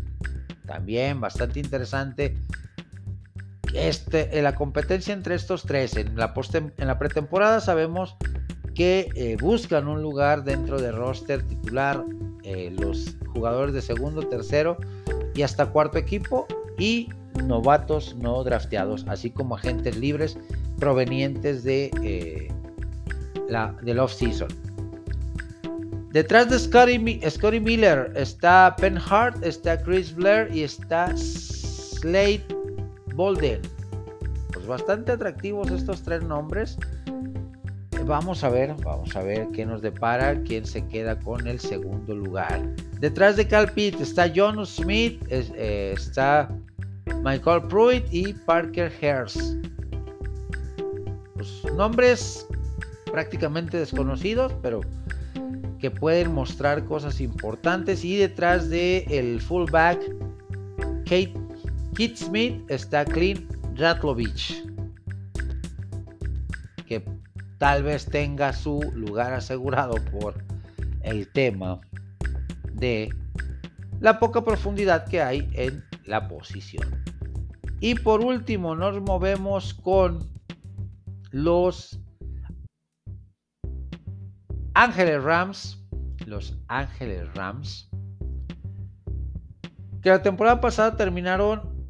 [0.66, 2.36] también bastante interesante.
[3.74, 6.34] Este, en la competencia entre estos tres, en la,
[6.78, 8.18] en la pretemporada sabemos
[8.76, 12.04] que eh, buscan un lugar dentro de roster titular,
[12.44, 14.78] eh, los jugadores de segundo, tercero
[15.34, 17.10] y hasta cuarto equipo y
[17.44, 20.38] novatos no drafteados, así como agentes libres
[20.80, 22.48] provenientes de eh,
[23.48, 24.50] la, del off-season.
[26.12, 32.44] Detrás de Scotty, Miller está Penn Hart, está Chris Blair y está Slade
[33.16, 33.62] Bolden.
[34.52, 36.78] Pues bastante atractivos estos tres nombres
[38.06, 42.16] vamos a ver, vamos a ver qué nos depara, quién se queda con el segundo
[42.16, 42.62] lugar.
[43.00, 46.50] Detrás de Cal Pitt está John Smith, eh, está
[47.24, 49.58] Michael Pruitt y Parker Hers.
[51.34, 52.46] Pues, nombres
[53.12, 54.82] prácticamente desconocidos, pero
[55.80, 58.06] que pueden mostrar cosas importantes.
[58.06, 60.00] Y detrás de el fullback
[61.06, 61.34] Kate
[61.96, 64.64] Kit Smith está Clint Ratlovich,
[67.62, 70.44] tal vez tenga su lugar asegurado por
[71.04, 71.80] el tema
[72.74, 73.14] de
[74.00, 77.04] la poca profundidad que hay en la posición.
[77.80, 80.28] Y por último nos movemos con
[81.30, 82.02] los
[84.74, 85.86] Ángeles Rams.
[86.26, 87.92] Los Ángeles Rams.
[90.02, 91.88] Que la temporada pasada terminaron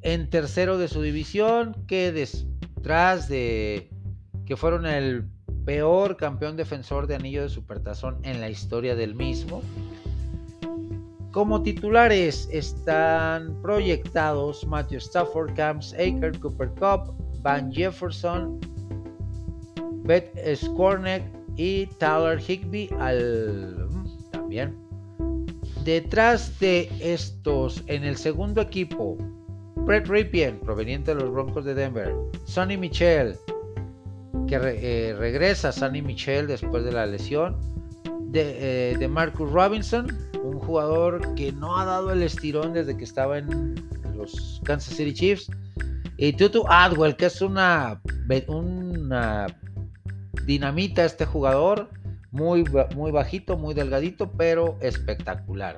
[0.00, 1.76] en tercero de su división.
[1.86, 3.90] Que detrás de
[4.48, 5.28] que fueron el
[5.66, 9.60] peor campeón defensor de anillo de supertazón en la historia del mismo.
[11.32, 18.58] Como titulares están proyectados Matthew Stafford, Camps Aker, Cooper Cup, Van Jefferson,
[20.04, 21.22] Beth Skornek
[21.56, 23.86] y Tyler Higby al
[24.32, 24.74] también.
[25.84, 29.18] Detrás de estos, en el segundo equipo,
[29.76, 32.14] Brett Ripien, proveniente de los Broncos de Denver,
[32.46, 33.36] Sonny Michel,
[34.48, 37.56] que eh, regresa Sonny Michel después de la lesión,
[38.30, 40.06] de, eh, de, Marcus Robinson,
[40.42, 43.74] un jugador que no ha dado el estirón desde que estaba en
[44.16, 45.50] los Kansas City Chiefs,
[46.16, 48.00] y Tutu Adwell, que es una,
[48.48, 49.46] una
[50.44, 51.90] dinamita este jugador,
[52.30, 52.64] muy,
[52.96, 55.76] muy bajito, muy delgadito, pero espectacular.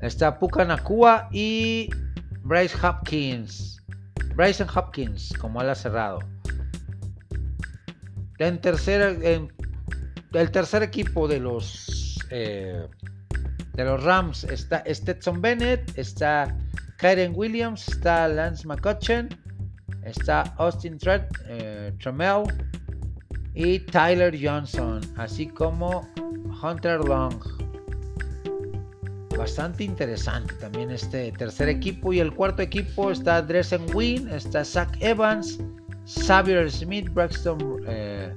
[0.00, 1.90] Está Puka Nakua y
[2.42, 3.82] Bryce Hopkins.
[4.34, 6.20] Bryson Hopkins como ala cerrado.
[8.38, 9.50] En tercer,
[10.32, 12.86] el tercer equipo de los eh,
[13.74, 16.54] de los Rams está Stetson Bennett, está
[16.98, 19.28] Kyren Williams, está Lance McCutcheon,
[20.04, 20.98] está Austin
[21.46, 22.44] eh, Trammell
[23.54, 26.08] y Tyler Johnson, así como
[26.62, 27.40] Hunter Long.
[29.36, 32.12] Bastante interesante también este tercer equipo.
[32.12, 35.60] Y el cuarto equipo está Dresen Wynn, está Zach Evans,
[36.08, 38.32] Xavier Smith, Braxton eh,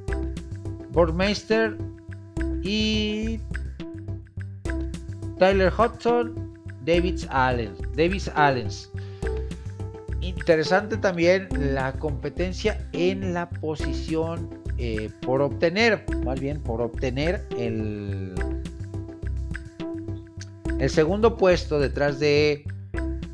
[2.63, 3.39] y
[5.39, 6.51] Tyler Hudson
[6.85, 7.73] David Allen.
[7.95, 8.91] David Allens.
[10.21, 18.33] Interesante también la competencia en la posición eh, por obtener, más bien por obtener el,
[20.79, 22.65] el segundo puesto detrás de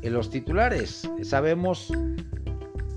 [0.02, 1.08] eh, los titulares.
[1.22, 1.92] Sabemos,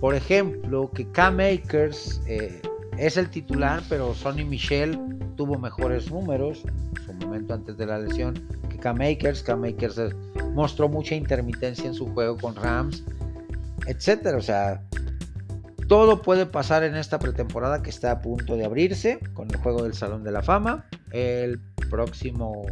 [0.02, 2.60] por ejemplo, que K-Makers eh,
[2.98, 5.00] es el titular, pero Sonny Michel
[5.38, 6.64] tuvo mejores números
[6.98, 8.34] en su momento antes de la lesión
[8.68, 9.44] que K-Makers.
[9.44, 10.02] K-Makers
[10.54, 13.04] mostró mucha intermitencia en su juego con Rams,
[13.86, 14.40] etcétera.
[14.40, 14.82] O sea,
[15.88, 19.84] todo puede pasar en esta pretemporada que está a punto de abrirse con el juego
[19.84, 21.60] del Salón de la Fama el
[21.92, 22.66] próximo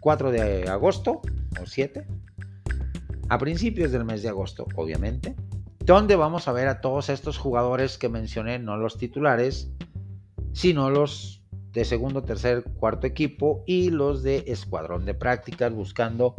[0.00, 1.20] 4 de agosto
[1.60, 2.06] o 7,
[3.28, 5.36] a principios del mes de agosto, obviamente,
[5.84, 9.70] donde vamos a ver a todos estos jugadores que mencioné, no los titulares,
[10.52, 16.36] sino los de segundo, tercer, cuarto equipo y los de escuadrón de prácticas buscando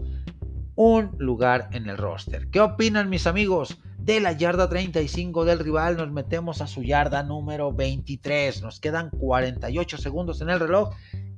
[0.75, 2.47] un lugar en el roster.
[2.49, 3.79] ¿Qué opinan mis amigos?
[3.97, 8.61] De la yarda 35 del rival nos metemos a su yarda número 23.
[8.61, 10.89] Nos quedan 48 segundos en el reloj.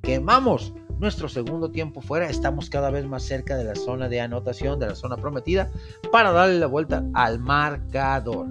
[0.05, 2.29] Quemamos nuestro segundo tiempo fuera.
[2.29, 5.71] Estamos cada vez más cerca de la zona de anotación, de la zona prometida,
[6.11, 8.47] para darle la vuelta al marcador.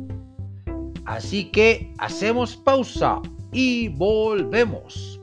[1.05, 3.20] Así que hacemos pausa
[3.52, 5.20] y volvemos.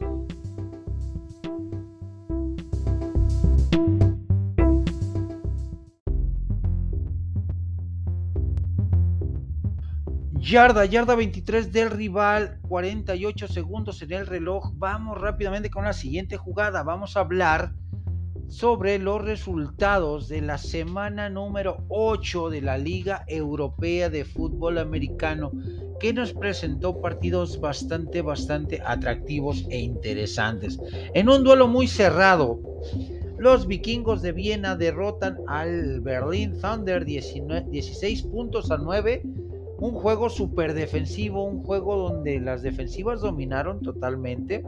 [10.52, 14.74] Yarda, yarda 23 del rival, 48 segundos en el reloj.
[14.76, 16.84] Vamos rápidamente con la siguiente jugada.
[16.84, 17.72] Vamos a hablar
[18.50, 25.54] sobre los resultados de la semana número 8 de la Liga Europea de Fútbol Americano,
[26.02, 30.78] que nos presentó partidos bastante, bastante atractivos e interesantes.
[31.14, 32.60] En un duelo muy cerrado,
[33.38, 39.24] los vikingos de Viena derrotan al Berlin Thunder 16 puntos a 9
[39.82, 44.64] un juego súper defensivo, un juego donde las defensivas dominaron totalmente.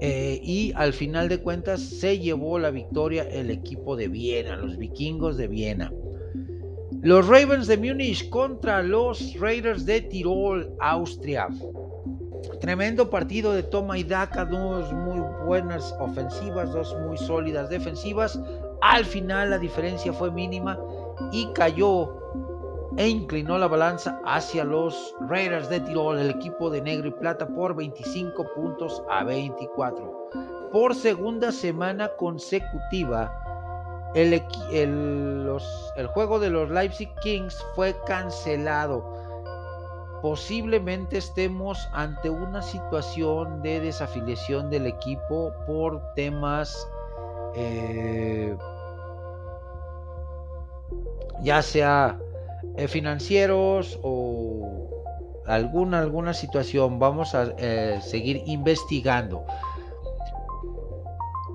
[0.00, 4.78] Eh, y al final de cuentas se llevó la victoria el equipo de Viena, los
[4.78, 5.92] vikingos de Viena.
[7.02, 11.48] Los Ravens de Múnich contra los Raiders de Tirol, Austria.
[12.62, 18.40] Tremendo partido de toma y daca, dos muy buenas ofensivas, dos muy sólidas defensivas.
[18.80, 20.78] Al final la diferencia fue mínima
[21.32, 22.16] y cayó
[22.96, 27.46] e inclinó la balanza hacia los Raiders de Tirol, el equipo de negro y plata,
[27.46, 30.30] por 25 puntos a 24.
[30.72, 33.32] Por segunda semana consecutiva,
[34.14, 39.04] el, el juego de los Leipzig Kings fue cancelado.
[40.22, 46.86] Posiblemente estemos ante una situación de desafiliación del equipo por temas
[47.54, 48.56] eh,
[51.42, 52.18] ya sea
[52.76, 54.88] eh, financieros o
[55.46, 56.98] alguna, alguna situación.
[56.98, 59.44] Vamos a eh, seguir investigando.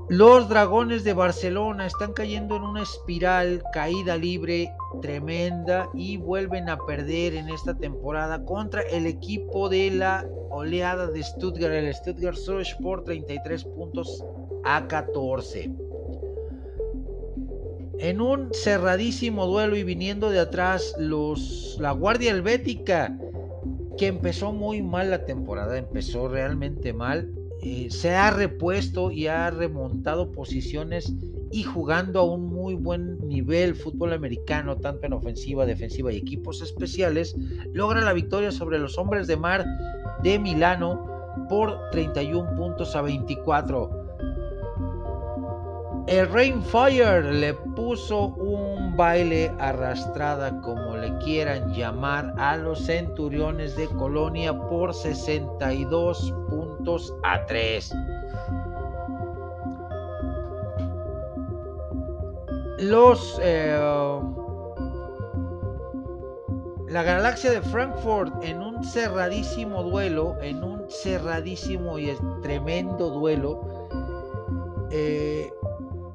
[0.07, 6.77] Los dragones de Barcelona están cayendo en una espiral, caída libre tremenda y vuelven a
[6.77, 12.75] perder en esta temporada contra el equipo de la oleada de Stuttgart, el Stuttgart Surge
[12.83, 14.23] por 33 puntos
[14.63, 15.71] a 14
[17.99, 23.17] en un cerradísimo duelo y viniendo de atrás los la Guardia Helvética
[23.97, 27.31] que empezó muy mal la temporada, empezó realmente mal,
[27.61, 31.13] eh, se ha repuesto y ha remontado posiciones
[31.51, 36.61] y jugando a un muy buen nivel fútbol americano, tanto en ofensiva, defensiva y equipos
[36.61, 37.35] especiales,
[37.71, 39.65] logra la victoria sobre los hombres de mar
[40.21, 41.15] de Milano
[41.47, 43.94] por 31 puntos a 24.
[46.07, 53.87] El Rainfire le puso un baile arrastrada, como le quieran llamar, a los centuriones de
[53.87, 57.91] Colonia por 62 puntos a 3.
[62.77, 63.75] Los eh,
[66.87, 73.59] la galaxia de Frankfurt en un cerradísimo duelo, en un cerradísimo y tremendo duelo,
[74.91, 75.51] eh,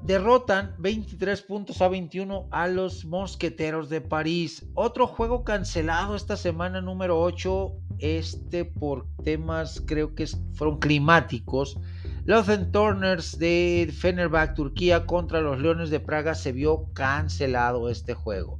[0.03, 4.67] derrotan 23 puntos a 21 a los Mosqueteros de París.
[4.75, 11.79] Otro juego cancelado esta semana número 8, este por temas creo que fueron climáticos.
[12.25, 18.59] Los Turners de Fenerbahce, Turquía contra los Leones de Praga se vio cancelado este juego.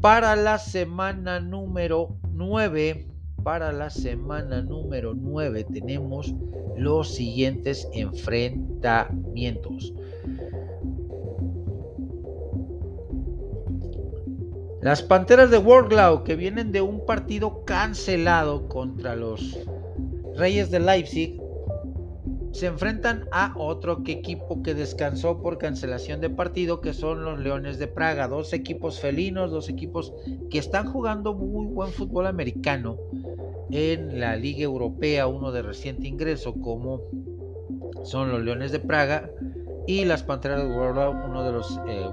[0.00, 3.08] Para la semana número 9,
[3.42, 6.34] para la semana número 9 tenemos
[6.76, 9.92] los siguientes enfrentamientos.
[14.80, 19.58] Las Panteras de Warglau, que vienen de un partido cancelado contra los
[20.36, 21.40] Reyes de Leipzig,
[22.52, 27.80] se enfrentan a otro equipo que descansó por cancelación de partido, que son los Leones
[27.80, 28.28] de Praga.
[28.28, 30.12] Dos equipos felinos, dos equipos
[30.48, 32.98] que están jugando muy buen fútbol americano
[33.70, 37.02] en la Liga Europea, uno de reciente ingreso, como
[38.04, 39.28] son los Leones de Praga
[39.88, 42.06] y las Panteras de Warglau, uno de los eh,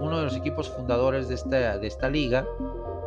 [0.00, 2.46] uno de los equipos fundadores de esta, de esta liga,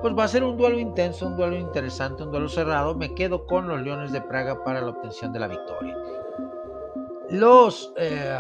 [0.02, 2.96] pues va a ser un duelo intenso, un duelo interesante, un duelo cerrado.
[2.96, 5.96] Me quedo con los Leones de Praga para la obtención de la victoria.
[7.30, 8.38] Los eh,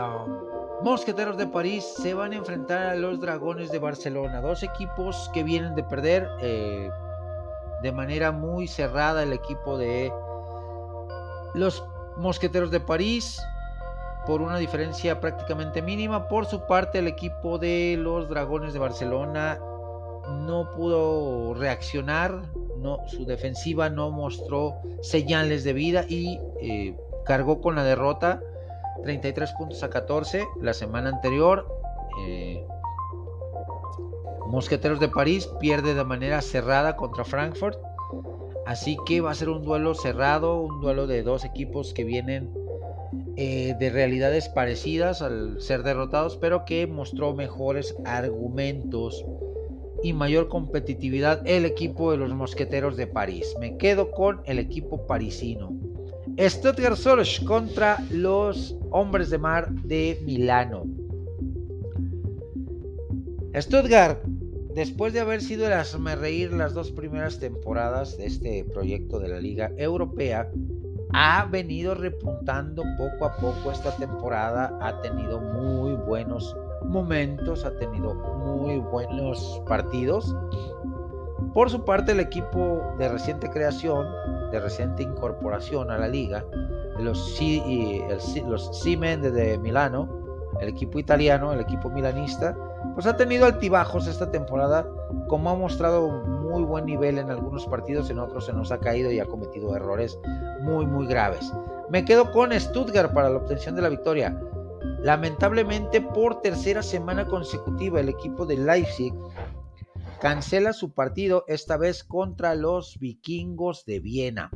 [0.82, 5.44] Mosqueteros de París se van a enfrentar a los Dragones de Barcelona, dos equipos que
[5.44, 6.90] vienen de perder eh,
[7.84, 10.12] de manera muy cerrada el equipo de
[11.54, 11.84] los
[12.18, 13.40] Mosqueteros de París
[14.26, 16.28] por una diferencia prácticamente mínima.
[16.28, 19.60] Por su parte, el equipo de los Dragones de Barcelona
[20.30, 22.44] no pudo reaccionar,
[22.78, 26.96] no, su defensiva no mostró señales de vida y eh,
[27.26, 28.42] cargó con la derrota
[29.04, 31.68] 33 puntos a 14 la semana anterior.
[32.28, 32.66] Eh,
[34.48, 37.80] Mosqueteros de París pierde de manera cerrada contra Frankfurt.
[38.66, 42.54] Así que va a ser un duelo cerrado, un duelo de dos equipos que vienen
[43.44, 49.26] eh, de realidades parecidas al ser derrotados, pero que mostró mejores argumentos
[50.04, 53.56] y mayor competitividad el equipo de los Mosqueteros de París.
[53.60, 55.74] Me quedo con el equipo parisino.
[56.40, 60.84] Stuttgart Soros contra los Hombres de Mar de Milano.
[63.56, 64.24] Stuttgart,
[64.76, 69.40] después de haber sido el reír las dos primeras temporadas de este proyecto de la
[69.40, 70.52] Liga Europea,
[71.14, 76.56] ha venido repuntando poco a poco esta temporada, ha tenido muy buenos
[76.86, 80.36] momentos, ha tenido muy buenos partidos.
[81.54, 84.08] Por su parte, el equipo de reciente creación,
[84.52, 86.46] de reciente incorporación a la liga,
[87.00, 87.40] los,
[88.48, 90.10] los Siemens de Milano,
[90.62, 92.56] el equipo italiano, el equipo milanista,
[92.94, 94.88] pues ha tenido altibajos esta temporada,
[95.28, 99.12] como ha mostrado muy buen nivel en algunos partidos, en otros se nos ha caído
[99.12, 100.20] y ha cometido errores
[100.62, 101.52] muy, muy graves.
[101.90, 104.40] Me quedo con Stuttgart para la obtención de la victoria.
[105.04, 109.14] Lamentablemente, por tercera semana consecutiva, el equipo de Leipzig
[110.22, 114.52] cancela su partido, esta vez contra los vikingos de Viena.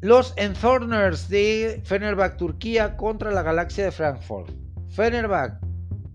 [0.00, 4.50] Los Enthorners de Fenerbahce, Turquía, contra la Galaxia de Frankfurt.
[4.90, 5.58] Fenerbahce,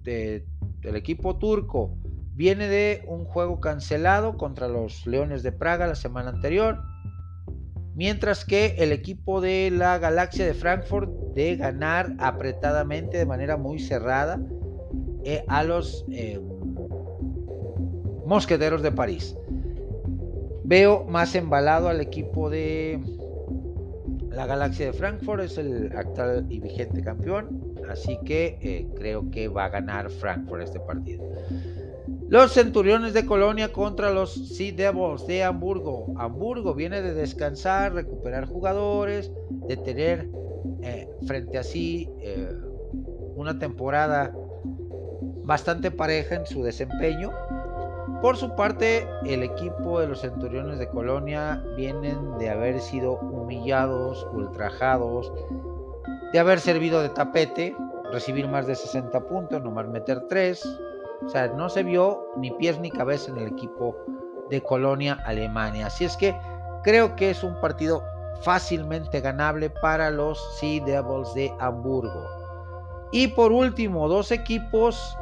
[0.03, 1.97] del equipo turco,
[2.35, 6.79] viene de un juego cancelado contra los Leones de Praga la semana anterior.
[7.95, 13.79] Mientras que el equipo de la Galaxia de Frankfurt de ganar apretadamente de manera muy
[13.79, 14.39] cerrada
[15.23, 16.41] eh, a los eh,
[18.25, 19.35] Mosqueteros de París.
[20.63, 22.99] Veo más embalado al equipo de
[24.29, 29.47] la Galaxia de Frankfurt, es el actual y vigente campeón, así que eh, creo que
[29.47, 31.23] va a ganar Frankfurt este partido.
[32.29, 36.13] Los Centuriones de Colonia contra los Sea Devils de Hamburgo.
[36.17, 39.31] Hamburgo viene de descansar, recuperar jugadores,
[39.67, 40.29] de tener
[40.81, 42.49] eh, frente a sí eh,
[43.35, 44.33] una temporada
[45.43, 47.31] bastante pareja en su desempeño.
[48.21, 54.25] Por su parte, el equipo de los Centuriones de Colonia vienen de haber sido humillados,
[54.33, 55.31] ultrajados,
[56.31, 57.75] de haber servido de tapete,
[58.11, 60.79] recibir más de 60 puntos, nomás meter 3.
[61.25, 63.95] O sea, no se vio ni pies ni cabeza en el equipo
[64.49, 65.87] de Colonia, Alemania.
[65.87, 66.35] Así es que
[66.83, 68.03] creo que es un partido
[68.41, 72.27] fácilmente ganable para los Sea Devils de Hamburgo.
[73.11, 75.17] Y por último, dos equipos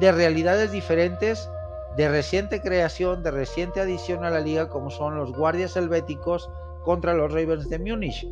[0.00, 1.48] de realidades diferentes
[1.96, 6.48] de reciente creación, de reciente adición a la liga, como son los Guardias Helvéticos
[6.84, 8.26] contra los Ravens de Múnich.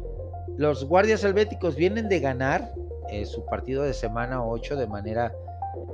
[0.57, 2.73] Los Guardias Helvéticos vienen de ganar
[3.11, 5.35] eh, su partido de semana 8 de manera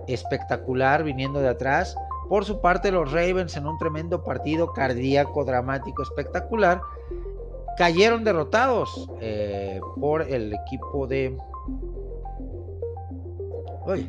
[0.09, 1.97] espectacular, viniendo de atrás.
[2.29, 6.81] Por su parte, los Ravens en un tremendo partido cardíaco, dramático, espectacular,
[7.77, 11.37] cayeron derrotados eh, por el equipo de...
[13.85, 14.09] Oye,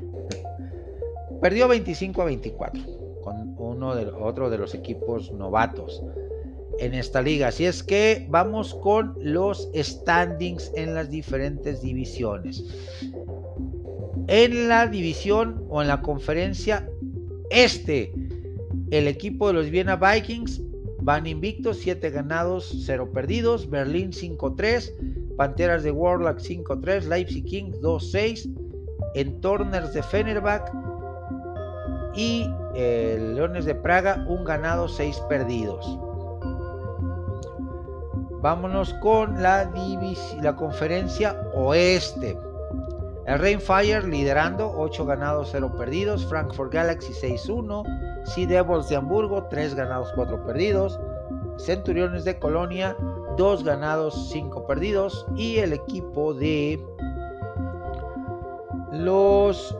[1.41, 2.81] perdió 25 a 24
[3.23, 6.03] con uno de otro de los equipos novatos
[6.79, 7.47] en esta liga.
[7.47, 12.63] Así es que vamos con los standings en las diferentes divisiones.
[14.27, 16.89] En la división o en la conferencia
[17.49, 18.13] este,
[18.91, 20.61] el equipo de los Viena Vikings
[21.01, 23.69] van invictos, 7 ganados, 0 perdidos.
[23.69, 28.49] Berlín 5-3, Panteras de Warlock 5-3, Leipzig Kings 2-6,
[29.15, 30.71] en Torners de Fenerbahce
[32.15, 35.99] y el Leones de Praga, un ganado, seis perdidos.
[38.41, 39.71] Vámonos con la,
[40.41, 42.37] la conferencia oeste.
[43.25, 46.25] El Rainfire liderando, 8 ganados, 0 perdidos.
[46.25, 48.25] Frankfurt Galaxy 6-1.
[48.25, 50.99] Sea Devils de Hamburgo, 3 ganados, 4 perdidos.
[51.57, 52.97] Centuriones de Colonia,
[53.37, 55.25] 2 ganados, 5 perdidos.
[55.35, 56.85] Y el equipo de
[58.91, 59.77] los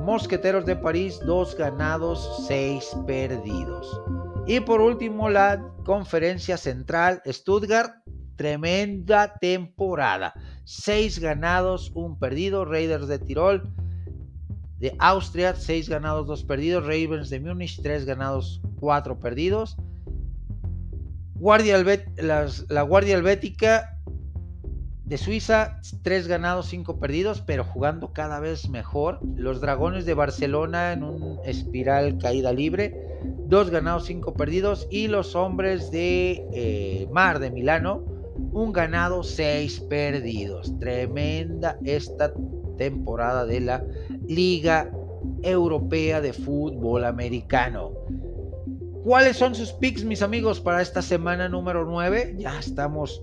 [0.00, 4.00] Mosqueteros de París, 2 ganados, 6 perdidos.
[4.46, 7.92] Y por último, la conferencia central, Stuttgart,
[8.38, 10.32] tremenda temporada.
[10.64, 12.64] 6 ganados, 1 perdido.
[12.64, 13.70] Raiders de Tirol,
[14.78, 16.84] de Austria, 6 ganados, 2 perdidos.
[16.84, 19.76] Ravens de Múnich, 3 ganados, 4 perdidos.
[21.34, 21.76] Guardia
[22.16, 23.98] la Guardia Helvética
[25.04, 29.20] de Suiza, 3 ganados, 5 perdidos, pero jugando cada vez mejor.
[29.36, 32.94] Los Dragones de Barcelona en un espiral caída libre,
[33.46, 34.86] 2 ganados, 5 perdidos.
[34.90, 38.17] Y los Hombres de eh, Mar de Milano,
[38.52, 40.78] un ganado, 6 perdidos.
[40.78, 42.32] Tremenda esta
[42.76, 43.84] temporada de la
[44.26, 44.90] Liga
[45.42, 47.92] Europea de Fútbol Americano.
[49.04, 52.36] ¿Cuáles son sus picks, mis amigos, para esta semana número 9?
[52.38, 53.22] Ya estamos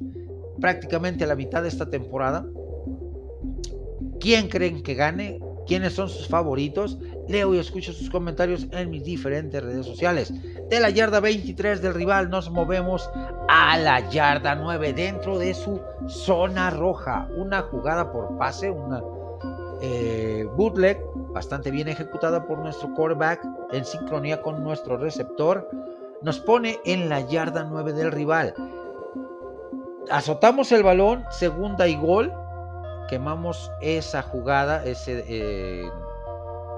[0.60, 2.46] prácticamente a la mitad de esta temporada.
[4.20, 5.40] ¿Quién creen que gane?
[5.68, 6.98] ¿Quiénes son sus favoritos?
[7.28, 10.34] Leo y escucho sus comentarios en mis diferentes redes sociales.
[10.70, 13.10] De la yarda 23 del rival nos movemos
[13.48, 17.28] a la yarda 9 dentro de su zona roja.
[17.36, 19.04] Una jugada por pase, una
[19.82, 21.00] eh, bootleg
[21.34, 25.70] bastante bien ejecutada por nuestro quarterback en sincronía con nuestro receptor.
[26.22, 28.56] Nos pone en la yarda 9 del rival
[30.10, 32.34] azotamos el balón, segunda y gol,
[33.10, 35.90] quemamos esa jugada, ese, eh,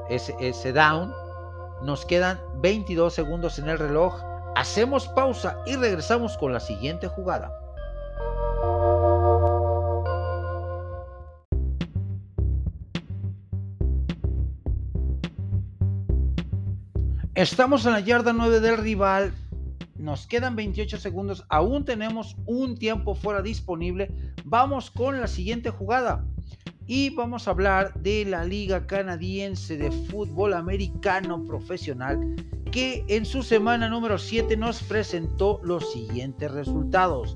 [0.09, 1.13] ese, ese down,
[1.83, 4.21] nos quedan 22 segundos en el reloj,
[4.55, 7.51] hacemos pausa y regresamos con la siguiente jugada.
[17.35, 19.31] Estamos en la yarda 9 del rival,
[19.95, 24.11] nos quedan 28 segundos, aún tenemos un tiempo fuera disponible.
[24.43, 26.25] Vamos con la siguiente jugada.
[26.89, 32.17] Y vamos a hablar de la Liga Canadiense de Fútbol Americano Profesional,
[32.71, 37.35] que en su semana número 7 nos presentó los siguientes resultados.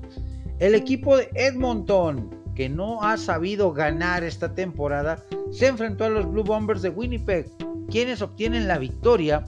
[0.58, 6.30] El equipo de Edmonton, que no ha sabido ganar esta temporada, se enfrentó a los
[6.30, 7.46] Blue Bombers de Winnipeg,
[7.90, 9.44] quienes obtienen la victoria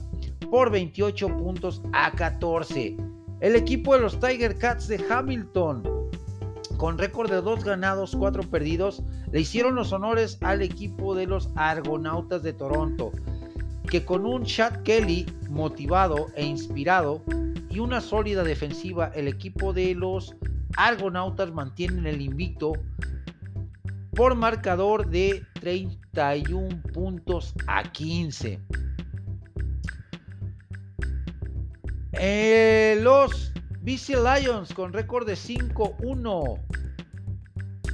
[0.51, 2.95] por 28 puntos a 14.
[3.39, 5.94] El equipo de los Tiger Cats de Hamilton,
[6.77, 9.01] con récord de 2 ganados, 4 perdidos,
[9.31, 13.11] le hicieron los honores al equipo de los Argonautas de Toronto,
[13.89, 17.21] que con un Chad Kelly motivado e inspirado
[17.69, 20.35] y una sólida defensiva, el equipo de los
[20.77, 22.73] Argonautas mantienen el invicto
[24.11, 28.59] por marcador de 31 puntos a 15.
[32.13, 33.51] Eh, los
[33.85, 36.59] BC Lions con récord de 5-1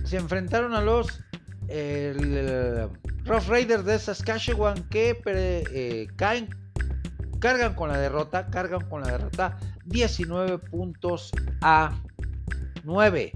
[0.06, 1.22] se enfrentaron a los
[3.26, 6.48] Rough Raiders de Saskatchewan que eh, caen
[7.40, 11.32] cargan con la derrota, cargan con la derrota 19 puntos
[11.62, 12.02] a
[12.86, 13.34] 9.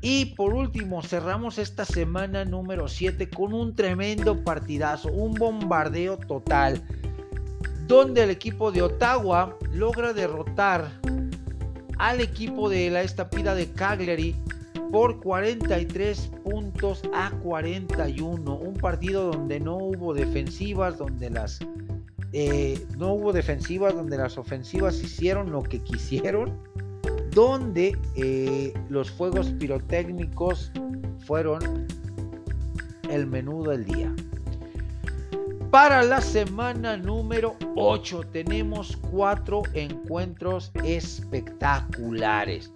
[0.00, 6.80] Y por último, cerramos esta semana número 7 con un tremendo partidazo, un bombardeo total,
[7.86, 10.88] donde el equipo de Ottawa logra derrotar
[12.00, 14.34] al equipo de la estampida de Cagliari
[14.90, 18.54] por 43 puntos a 41.
[18.56, 21.60] Un partido donde no hubo defensivas, donde las
[22.32, 26.58] eh, no hubo defensivas, donde las ofensivas hicieron lo que quisieron
[27.32, 30.72] donde eh, los fuegos pirotécnicos
[31.26, 31.86] fueron
[33.08, 34.12] el menú del día.
[35.70, 42.72] Para la semana número 8 tenemos cuatro encuentros espectaculares.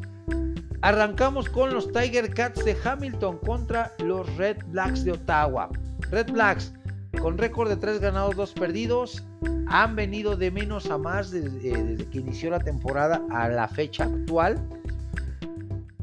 [0.80, 5.70] Arrancamos con los Tiger Cats de Hamilton contra los Red Blacks de Ottawa.
[6.12, 6.72] Red Blacks
[7.20, 9.24] con récord de 3 ganados, 2 perdidos,
[9.66, 14.04] han venido de menos a más eh, desde, que inició la temporada a la fecha
[14.04, 14.56] actual.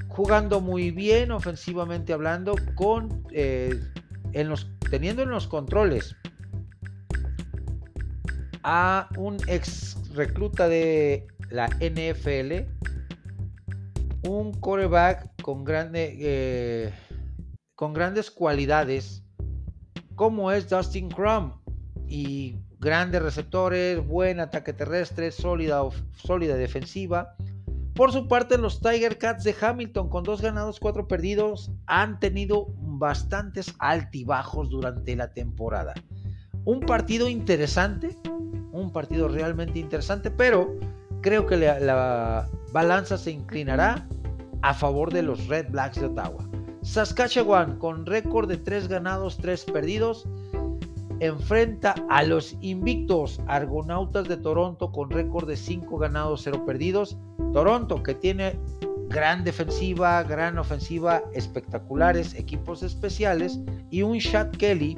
[0.09, 3.79] Jugando muy bien, ofensivamente hablando, con, eh,
[4.89, 6.17] teniendo en los controles
[8.63, 12.67] a un ex recluta de la NFL,
[14.27, 16.93] un coreback con, eh,
[17.75, 19.23] con grandes cualidades,
[20.15, 21.53] como es Dustin Crum,
[22.11, 25.81] y grandes receptores, buen ataque terrestre, sólida,
[26.13, 27.35] sólida defensiva.
[27.95, 32.67] Por su parte, los Tiger Cats de Hamilton, con dos ganados, cuatro perdidos, han tenido
[32.77, 35.93] bastantes altibajos durante la temporada.
[36.65, 38.15] Un partido interesante,
[38.71, 40.75] un partido realmente interesante, pero
[41.21, 44.07] creo que la, la balanza se inclinará
[44.61, 46.47] a favor de los Red Blacks de Ottawa.
[46.83, 50.27] Saskatchewan, con récord de tres ganados, tres perdidos,
[51.21, 57.15] enfrenta a los invictos Argonautas de Toronto con récord de 5 ganados, 0 perdidos.
[57.53, 58.59] Toronto que tiene
[59.07, 63.59] gran defensiva, gran ofensiva, espectaculares equipos especiales
[63.91, 64.97] y un Shad Kelly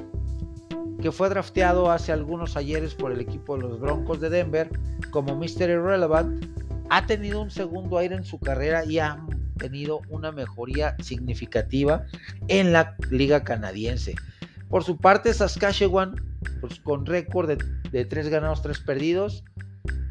[1.00, 4.70] que fue drafteado hace algunos ayeres por el equipo de los Broncos de Denver
[5.10, 5.68] como Mr.
[5.68, 6.44] Irrelevant,
[6.90, 9.18] ha tenido un segundo aire en su carrera y ha
[9.58, 12.04] tenido una mejoría significativa
[12.48, 14.14] en la liga canadiense.
[14.68, 16.16] Por su parte, Saskatchewan,
[16.60, 17.50] pues, con récord
[17.90, 19.44] de, 3 ganados, 3 perdidos,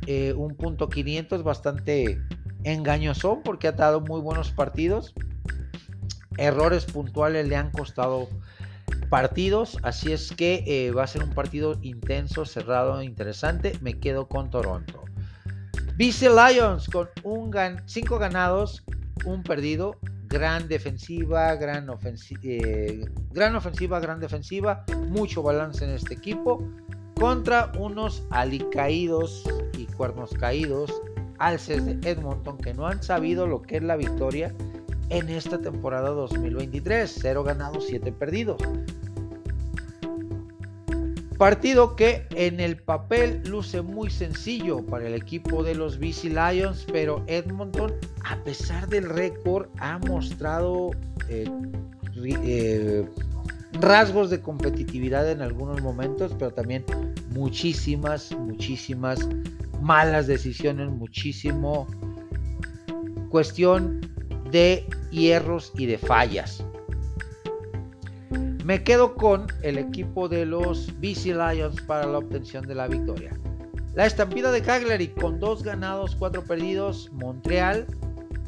[0.08, 2.22] eh, un punto 500, bastante
[2.64, 5.14] engañoso porque ha dado muy buenos partidos.
[6.38, 8.30] Errores puntuales le han costado
[9.10, 13.78] partidos, así es que eh, va a ser un partido intenso, cerrado, interesante.
[13.82, 15.04] Me quedo con Toronto.
[15.98, 17.10] BC Lions con
[17.86, 18.84] 5 ganados,
[19.26, 21.88] un perdido, gran defensiva, gran,
[22.42, 26.68] eh, gran ofensiva, gran defensiva, mucho balance en este equipo.
[27.14, 29.44] Contra unos alicaídos
[29.78, 30.92] y cuernos caídos.
[31.38, 34.54] Alces de Edmonton que no han sabido lo que es la victoria
[35.10, 37.20] en esta temporada 2023.
[37.22, 38.58] 0 ganados, 7 perdidos.
[41.38, 46.86] Partido que en el papel luce muy sencillo para el equipo de los BC Lions,
[46.92, 47.92] pero Edmonton,
[48.24, 50.92] a pesar del récord, ha mostrado
[51.28, 51.50] eh,
[52.24, 53.06] eh,
[53.82, 56.86] rasgos de competitividad en algunos momentos, pero también
[57.32, 59.28] muchísimas, muchísimas
[59.82, 61.88] malas decisiones, muchísimo
[63.30, 64.13] cuestión
[64.54, 66.64] de hierros y de fallas.
[68.64, 73.38] Me quedo con el equipo de los BC Lions para la obtención de la victoria.
[73.96, 77.12] La estampida de Cagliari con dos ganados, cuatro perdidos.
[77.14, 77.88] Montreal,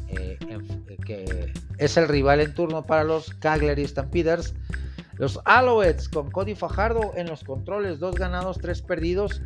[0.08, 4.54] eh, eh, que es el rival en turno para los Cagliari Stampeders.
[5.18, 9.42] Los Alouettes con Cody Fajardo en los controles, dos ganados, tres perdidos.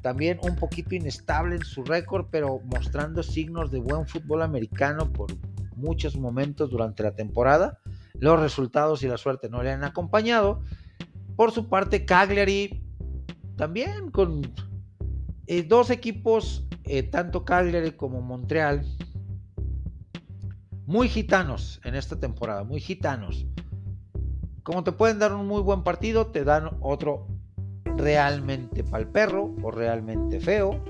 [0.00, 5.28] También un poquito inestable en su récord, pero mostrando signos de buen fútbol americano por
[5.78, 7.78] muchos momentos durante la temporada
[8.20, 10.62] los resultados y la suerte no le han acompañado.
[11.36, 12.82] Por su parte, Cagliari
[13.56, 14.42] también con
[15.46, 18.84] eh, dos equipos, eh, tanto Cagliari como Montreal,
[20.86, 23.46] muy gitanos en esta temporada, muy gitanos.
[24.62, 27.26] Como te pueden dar un muy buen partido, te dan otro
[27.96, 30.82] realmente pal perro o realmente feo.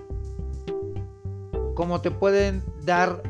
[1.79, 3.23] Como te pueden dar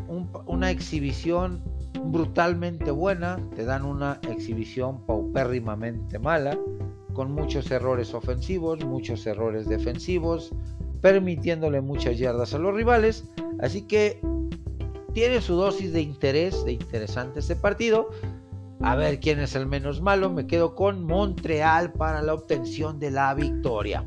[0.47, 1.63] una exhibición
[2.03, 6.59] brutalmente buena, te dan una exhibición paupérrimamente mala,
[7.13, 10.51] con muchos errores ofensivos, muchos errores defensivos,
[11.03, 13.29] permitiéndole muchas yardas a los rivales.
[13.61, 14.19] Así que
[15.13, 18.09] tiene su dosis de interés, de interesante este partido.
[18.81, 20.31] A ver quién es el menos malo.
[20.31, 24.07] Me quedo con Montreal para la obtención de la victoria.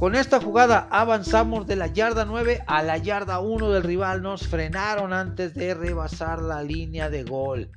[0.00, 4.22] Con esta jugada avanzamos de la yarda 9 a la yarda 1 del rival.
[4.22, 7.70] Nos frenaron antes de rebasar la línea de gol.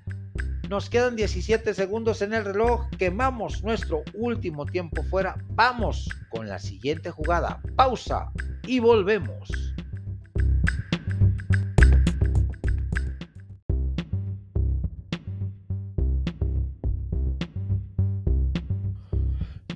[0.69, 2.87] Nos quedan 17 segundos en el reloj.
[2.97, 5.35] Quemamos nuestro último tiempo fuera.
[5.49, 7.61] Vamos con la siguiente jugada.
[7.75, 8.31] Pausa
[8.65, 9.72] y volvemos.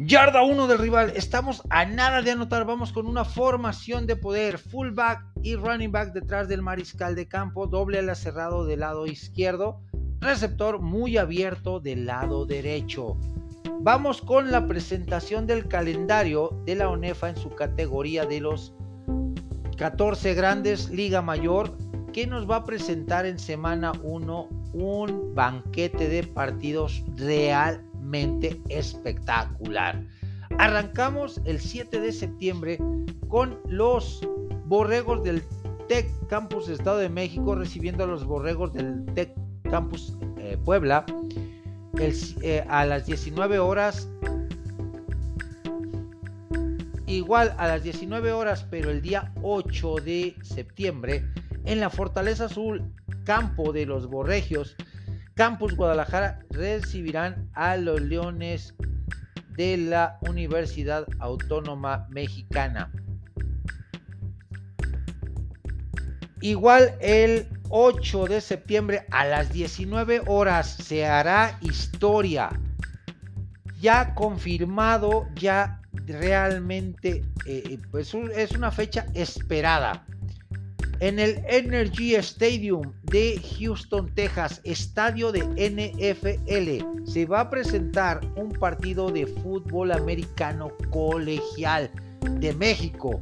[0.07, 1.11] Yarda 1 del rival.
[1.17, 2.63] Estamos a nada de anotar.
[2.63, 4.57] Vamos con una formación de poder.
[4.57, 7.67] Fullback y running back detrás del mariscal de campo.
[7.67, 9.81] Doble ala cerrado del lado izquierdo.
[10.21, 13.17] Receptor muy abierto del lado derecho.
[13.81, 18.73] Vamos con la presentación del calendario de la ONEFA en su categoría de los
[19.75, 21.77] 14 grandes Liga Mayor
[22.13, 27.83] que nos va a presentar en semana 1 un banquete de partidos real
[28.69, 30.03] espectacular.
[30.59, 32.79] Arrancamos el 7 de septiembre
[33.27, 34.21] con los
[34.65, 35.43] Borregos del
[35.87, 39.33] Tec Campus Estado de México recibiendo a los Borregos del Tec
[39.69, 41.05] Campus eh, Puebla
[41.99, 44.09] eh, a las 19 horas.
[47.05, 51.25] Igual a las 19 horas, pero el día 8 de septiembre,
[51.63, 52.83] en la Fortaleza Azul,
[53.23, 54.75] campo de los Borregios,
[55.37, 58.73] Campus Guadalajara recibirán a los Leones
[59.55, 62.91] de la Universidad Autónoma Mexicana.
[66.41, 72.49] Igual el 8 de septiembre a las 19 horas se hará historia.
[73.79, 80.03] Ya confirmado, ya realmente eh, pues es una fecha esperada
[80.99, 88.49] en el Energy Stadium de Houston, Texas, estadio de NFL, se va a presentar un
[88.49, 91.91] partido de fútbol americano colegial
[92.39, 93.19] de México.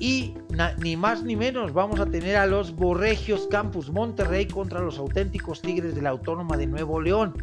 [0.00, 0.34] Y
[0.78, 5.62] ni más ni menos vamos a tener a los Borregios Campus Monterrey contra los auténticos
[5.62, 7.34] Tigres de la Autónoma de Nuevo León.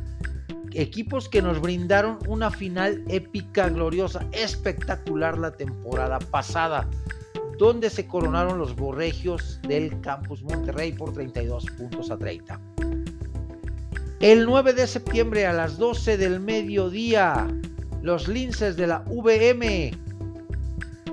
[0.74, 6.88] Equipos que nos brindaron una final épica, gloriosa, espectacular la temporada pasada
[7.58, 12.60] donde se coronaron los borregios del Campus Monterrey por 32 puntos a 30.
[14.20, 17.48] El 9 de septiembre a las 12 del mediodía,
[18.02, 19.92] los linces de la VM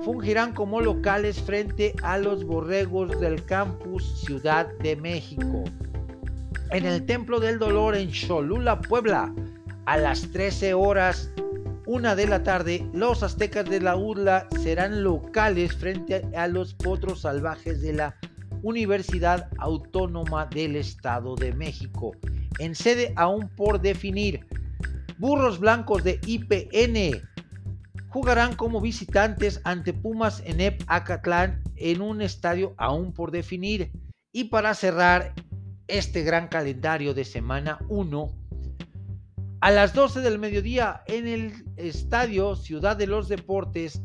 [0.03, 5.63] fungirán como locales frente a los borregos del Campus Ciudad de México.
[6.71, 9.33] En el Templo del Dolor en Cholula, Puebla,
[9.85, 11.31] a las 13 horas
[11.87, 17.21] una de la tarde, los aztecas de la URLA serán locales frente a los potros
[17.21, 18.15] salvajes de la
[18.63, 22.11] Universidad Autónoma del Estado de México.
[22.57, 24.47] En sede aún por definir,
[25.19, 27.21] Burros Blancos de IPN
[28.09, 33.91] jugarán como visitantes ante Pumas en EP Acatlán en un estadio aún por definir.
[34.31, 35.33] Y para cerrar
[35.87, 38.33] este gran calendario de semana 1,
[39.61, 44.01] a las 12 del mediodía en el estadio Ciudad de los Deportes,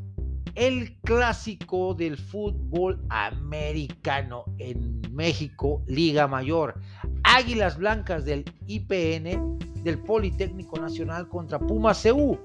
[0.55, 6.81] el clásico del fútbol americano en México, Liga Mayor.
[7.23, 12.39] Águilas Blancas del IPN, del Politécnico Nacional contra Puma CU.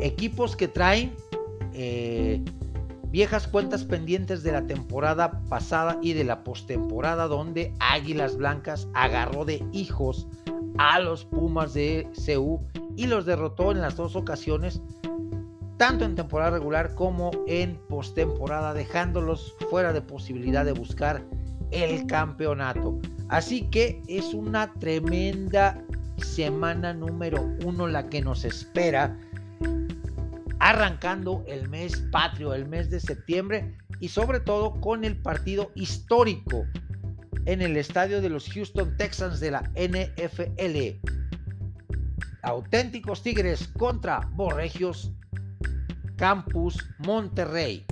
[0.00, 1.14] Equipos que traen
[1.74, 2.42] eh,
[3.10, 9.44] viejas cuentas pendientes de la temporada pasada y de la postemporada, donde Águilas Blancas agarró
[9.44, 10.26] de hijos
[10.78, 12.60] a los Pumas de CU
[12.96, 14.80] y los derrotó en las dos ocasiones,
[15.76, 21.24] tanto en temporada regular como en postemporada, dejándolos fuera de posibilidad de buscar
[21.70, 22.98] el campeonato.
[23.28, 25.82] Así que es una tremenda
[26.18, 29.16] semana número uno la que nos espera,
[30.60, 36.64] arrancando el mes patrio, el mes de septiembre y sobre todo con el partido histórico
[37.46, 41.08] en el estadio de los Houston Texans de la NFL.
[42.42, 45.12] Auténticos Tigres contra Borregios
[46.16, 47.84] Campus Monterrey.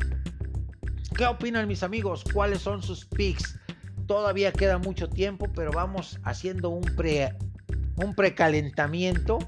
[1.16, 2.23] ¿Qué opinan mis amigos?
[2.32, 3.59] ¿Cuáles son sus picks?
[4.07, 7.35] Todavía queda mucho tiempo, pero vamos haciendo un pre
[7.97, 9.39] un precalentamiento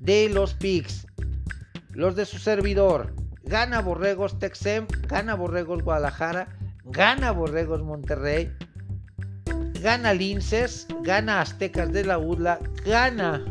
[0.00, 1.06] de los picks.
[1.92, 3.12] Los de su servidor.
[3.42, 6.48] Gana Borregos Texem, gana Borregos Guadalajara,
[6.84, 8.52] gana Borregos Monterrey,
[9.80, 13.44] gana Linces, gana Aztecas de la UDLA, gana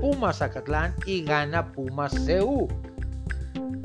[0.00, 2.66] Pumas Zacatlán y gana Pumas CU.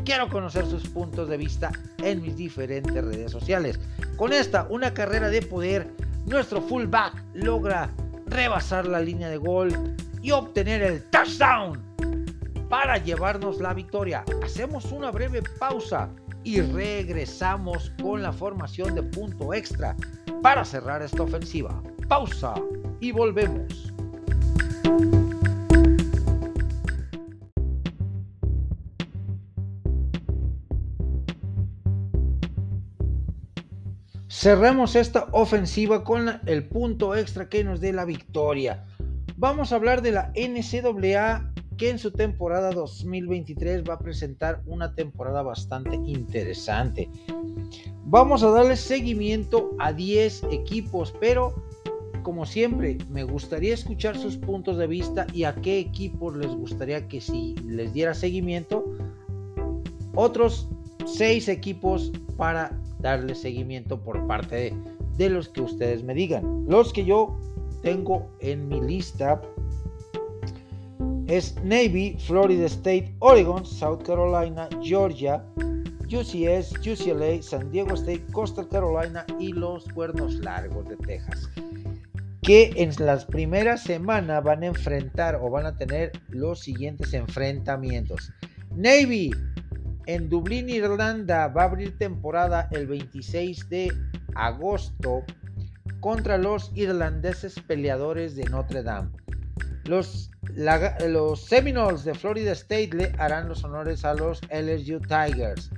[0.04, 3.80] Quiero conocer sus puntos de vista en mis diferentes redes sociales.
[4.16, 5.88] Con esta, una carrera de poder,
[6.26, 7.90] nuestro fullback logra
[8.28, 11.84] rebasar la línea de gol y obtener el touchdown
[12.70, 14.24] para llevarnos la victoria.
[14.44, 16.10] Hacemos una breve pausa
[16.44, 19.96] y regresamos con la formación de punto extra
[20.42, 21.82] para cerrar esta ofensiva.
[22.08, 22.54] Pausa
[23.00, 23.92] y volvemos.
[34.28, 38.86] Cerramos esta ofensiva con el punto extra que nos dé la victoria.
[39.38, 44.94] Vamos a hablar de la NCAA que en su temporada 2023 va a presentar una
[44.96, 47.10] temporada bastante interesante.
[48.06, 51.56] Vamos a darle seguimiento a 10 equipos, pero
[52.24, 57.08] como siempre, me gustaría escuchar sus puntos de vista y a qué equipos les gustaría
[57.08, 58.84] que si les diera seguimiento,
[60.16, 60.68] otros
[61.06, 64.74] 6 equipos para darle seguimiento por parte de,
[65.18, 66.66] de los que ustedes me digan.
[66.68, 67.38] Los que yo
[67.84, 69.40] tengo en mi lista
[71.28, 75.44] es Navy, Florida State, Oregon, South Carolina, Georgia,
[76.08, 81.50] UCS, UCLA, San Diego State, Coastal Carolina y los Cuernos Largos de Texas.
[82.42, 88.32] Que en las primeras semanas van a enfrentar o van a tener los siguientes enfrentamientos.
[88.76, 89.32] Navy
[90.06, 93.92] en Dublín, Irlanda, va a abrir temporada el 26 de
[94.36, 95.24] agosto
[96.00, 99.10] contra los irlandeses peleadores de Notre Dame.
[99.86, 105.70] Los los Seminoles de Florida State le harán los honores a los LSU Tigers.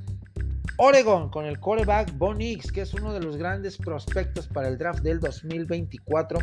[0.77, 4.77] Oregon con el quarterback Bo Nix, que es uno de los grandes prospectos para el
[4.77, 6.39] draft del 2024,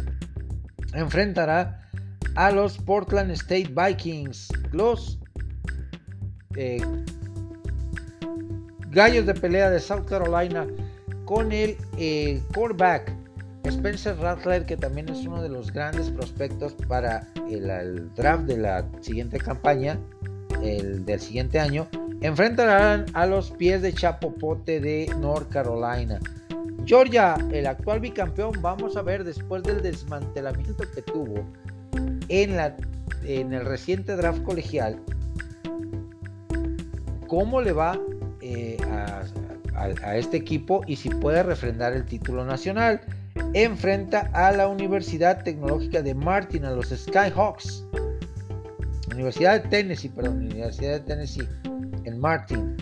[0.94, 1.88] enfrentará
[2.34, 4.48] a los Portland State Vikings.
[4.72, 5.20] Los
[6.56, 6.82] eh,
[8.90, 10.66] Gallos de pelea de South Carolina
[11.24, 13.23] con el eh, quarterback
[13.64, 18.84] Spencer Rattler, que también es uno de los grandes prospectos para el, draft de la
[19.00, 19.98] siguiente campaña,
[20.62, 21.88] el del siguiente año,
[22.20, 26.20] enfrentarán a los pies de Chapopote de North Carolina.
[26.84, 31.46] Georgia, el actual bicampeón, vamos a ver después del desmantelamiento que tuvo
[32.28, 32.76] en, la,
[33.24, 35.00] en el reciente draft colegial,
[37.26, 37.98] cómo le va
[38.42, 38.76] eh,
[39.74, 43.00] a este equipo y si puede refrendar el título nacional
[43.54, 47.84] enfrenta a la Universidad Tecnológica de Martin, a los Skyhawks.
[49.12, 51.48] Universidad de Tennessee, perdón, Universidad de Tennessee,
[52.04, 52.76] en Martin.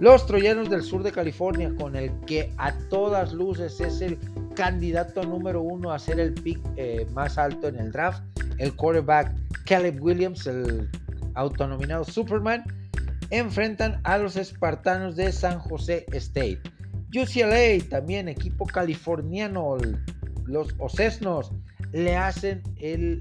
[0.00, 4.18] Los Troyanos del sur de California, con el que a todas luces es el
[4.54, 8.22] candidato número uno a ser el pick eh, más alto en el draft,
[8.58, 9.32] el quarterback
[9.64, 10.90] Caleb Williams, el
[11.34, 12.64] autonominado Superman,
[13.30, 16.60] enfrentan a los espartanos de San José State.
[17.18, 19.76] UCLA, también equipo californiano,
[20.44, 21.52] los Ocesnos,
[21.92, 22.62] le hacen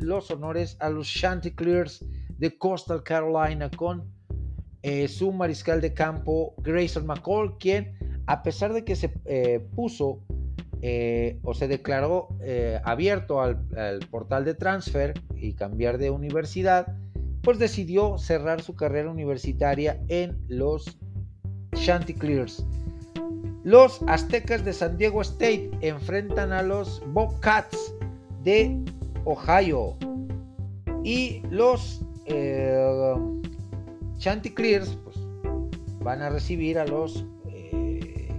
[0.01, 2.05] los honores a los Chanticleers
[2.37, 4.03] de Coastal Carolina con
[4.81, 7.97] eh, su mariscal de campo Grayson McCall, quien
[8.27, 10.19] a pesar de que se eh, puso
[10.81, 12.29] eh, o se declaró
[12.83, 16.95] abierto al, al, portal de transfer y cambiar de universidad,
[17.41, 20.97] pues decidió cerrar su carrera universitaria en los
[21.73, 22.65] Chanticleers.
[23.65, 27.95] Los Aztecas de San Diego State enfrentan a los Bobcats
[28.43, 28.79] de
[29.23, 29.95] Ohio.
[31.03, 33.15] Y los eh,
[34.19, 35.15] Chanticleers pues,
[35.99, 38.29] van a recibir a los eh,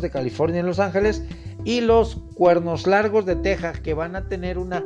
[0.00, 1.22] de California en Los Ángeles
[1.62, 4.84] y los Cuernos Largos de Texas que van a tener una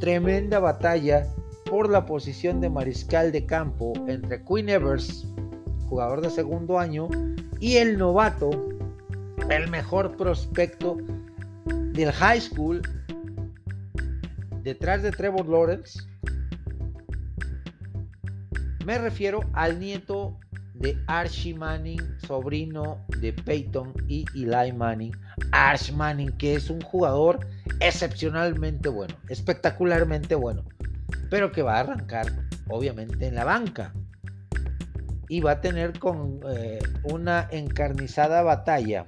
[0.00, 1.32] tremenda batalla
[1.66, 5.24] por la posición de mariscal de campo entre Queen Evers,
[5.88, 7.08] jugador de segundo año,
[7.60, 8.50] y el novato
[9.48, 10.96] el mejor prospecto
[11.92, 12.82] del high school
[14.62, 16.00] detrás de Trevor Lawrence.
[18.84, 20.38] Me refiero al nieto
[20.74, 25.12] de Archie Manning, sobrino de Peyton y Eli Manning.
[25.52, 27.46] Archie Manning, que es un jugador
[27.80, 30.64] excepcionalmente bueno, espectacularmente bueno,
[31.28, 32.26] pero que va a arrancar,
[32.68, 33.92] obviamente, en la banca.
[35.28, 39.04] Y va a tener con eh, una encarnizada batalla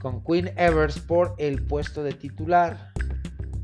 [0.00, 2.92] con Quinn Evers por el puesto de titular,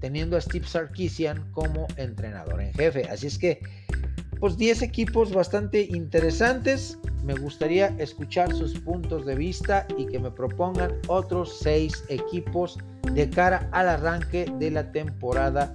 [0.01, 3.05] teniendo a Steve Sarkisian como entrenador en jefe.
[3.11, 3.61] Así es que,
[4.39, 6.99] pues 10 equipos bastante interesantes.
[7.25, 12.79] Me gustaría escuchar sus puntos de vista y que me propongan otros 6 equipos
[13.13, 15.73] de cara al arranque de la temporada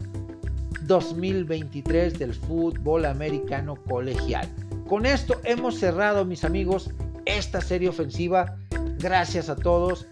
[0.84, 4.48] 2023 del fútbol americano colegial.
[4.88, 6.92] Con esto hemos cerrado, mis amigos,
[7.26, 8.58] esta serie ofensiva.
[9.00, 10.08] Gracias a todos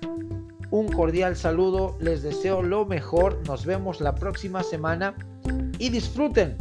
[0.71, 5.15] un cordial saludo, les deseo lo mejor, nos vemos la próxima semana
[5.79, 6.57] y disfruten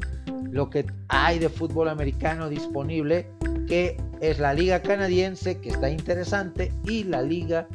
[0.51, 3.27] lo que hay de fútbol americano disponible,
[3.67, 7.69] que es la liga canadiense, que está interesante, y la liga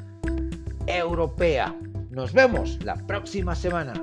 [0.88, 1.76] europea.
[2.10, 3.94] Nos vemos la próxima semana.